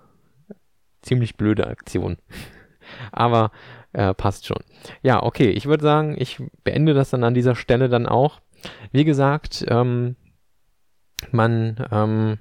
ziemlich 1.01 1.35
blöde 1.35 1.67
Aktion. 1.67 2.17
aber 3.11 3.51
äh, 3.91 4.13
passt 4.13 4.47
schon. 4.47 4.63
Ja, 5.01 5.21
okay, 5.21 5.49
ich 5.49 5.65
würde 5.65 5.83
sagen, 5.83 6.15
ich 6.17 6.41
beende 6.63 6.93
das 6.93 7.09
dann 7.09 7.23
an 7.23 7.33
dieser 7.33 7.55
Stelle 7.55 7.89
dann 7.89 8.07
auch. 8.07 8.39
Wie 8.91 9.03
gesagt, 9.03 9.65
ähm, 9.67 10.15
man 11.31 11.85
ähm, 11.91 12.37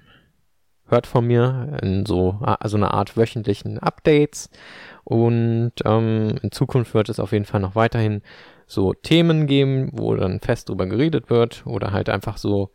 hört 0.93 1.07
von 1.07 1.27
mir 1.27 1.79
in 1.83 2.07
so 2.07 2.39
also 2.41 2.77
eine 2.77 2.95
Art 2.95 3.17
wöchentlichen 3.17 3.79
Updates 3.79 4.51
und 5.05 5.73
ähm, 5.85 6.37
in 6.43 6.53
Zukunft 6.53 6.95
wird 6.95 7.09
es 7.09 7.19
auf 7.19 7.33
jeden 7.33 7.45
Fall 7.47 7.61
noch 7.61 7.75
weiterhin 7.75 8.23
so 8.67 8.95
Themen 8.95 9.47
geben, 9.47 9.91
wo 9.93 10.15
dann 10.15 10.41
fest 10.41 10.69
drüber 10.69 10.87
geredet 10.87 11.31
wird 11.31 11.67
oder 11.67 11.93
halt 11.93 12.09
einfach 12.09 12.37
so 12.37 12.71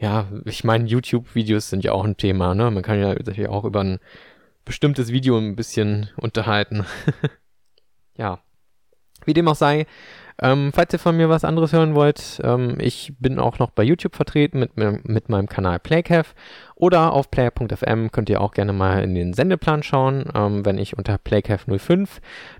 ja, 0.00 0.28
ich 0.44 0.64
meine, 0.64 0.86
YouTube-Videos 0.86 1.70
sind 1.70 1.84
ja 1.84 1.92
auch 1.92 2.04
ein 2.04 2.16
Thema, 2.16 2.54
ne? 2.54 2.70
Man 2.70 2.82
kann 2.82 3.00
ja 3.00 3.14
sich 3.24 3.48
auch 3.48 3.64
über 3.64 3.80
ein 3.82 3.98
bestimmtes 4.64 5.10
Video 5.10 5.36
ein 5.38 5.56
bisschen 5.56 6.10
unterhalten. 6.16 6.84
ja. 8.16 8.40
Wie 9.28 9.34
dem 9.34 9.46
auch 9.46 9.56
sei, 9.56 9.84
ähm, 10.40 10.70
falls 10.72 10.92
ihr 10.94 10.98
von 10.98 11.18
mir 11.18 11.28
was 11.28 11.44
anderes 11.44 11.74
hören 11.74 11.94
wollt, 11.94 12.40
ähm, 12.42 12.78
ich 12.80 13.12
bin 13.18 13.38
auch 13.38 13.58
noch 13.58 13.70
bei 13.70 13.82
YouTube 13.82 14.16
vertreten 14.16 14.60
mit, 14.60 14.76
mit 14.76 15.28
meinem 15.28 15.48
Kanal 15.48 15.80
Playcaf 15.80 16.34
oder 16.76 17.12
auf 17.12 17.30
player.fm 17.30 18.10
könnt 18.10 18.30
ihr 18.30 18.40
auch 18.40 18.52
gerne 18.52 18.72
mal 18.72 19.02
in 19.02 19.14
den 19.14 19.34
Sendeplan 19.34 19.82
schauen, 19.82 20.30
ähm, 20.34 20.64
wenn 20.64 20.78
ich 20.78 20.96
unter 20.96 21.16
Playcaf05 21.16 22.08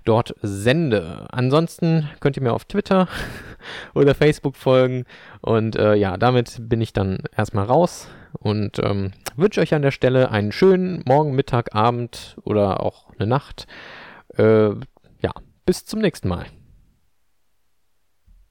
dort 0.03 0.35
sende. 0.43 1.25
Ansonsten 1.31 2.07
könnt 2.19 2.37
ihr 2.37 2.43
mir 2.43 2.53
auf 2.53 2.65
Twitter 2.65 3.07
oder 3.95 4.13
Facebook 4.13 4.55
folgen 4.55 5.05
und 5.41 5.75
äh, 5.75 5.95
ja, 5.95 6.17
damit 6.17 6.57
bin 6.59 6.81
ich 6.81 6.93
dann 6.93 7.17
erstmal 7.35 7.65
raus 7.65 8.09
und 8.33 8.77
ähm, 8.83 9.13
wünsche 9.37 9.61
euch 9.61 9.73
an 9.73 9.81
der 9.81 9.91
Stelle 9.91 10.29
einen 10.29 10.51
schönen 10.51 11.01
Morgen, 11.07 11.31
Mittag, 11.31 11.73
Abend 11.73 12.35
oder 12.43 12.83
auch 12.83 13.09
eine 13.17 13.27
Nacht. 13.27 13.65
Äh, 14.37 14.71
ja, 15.21 15.31
bis 15.65 15.85
zum 15.85 16.01
nächsten 16.01 16.27
Mal. 16.27 16.45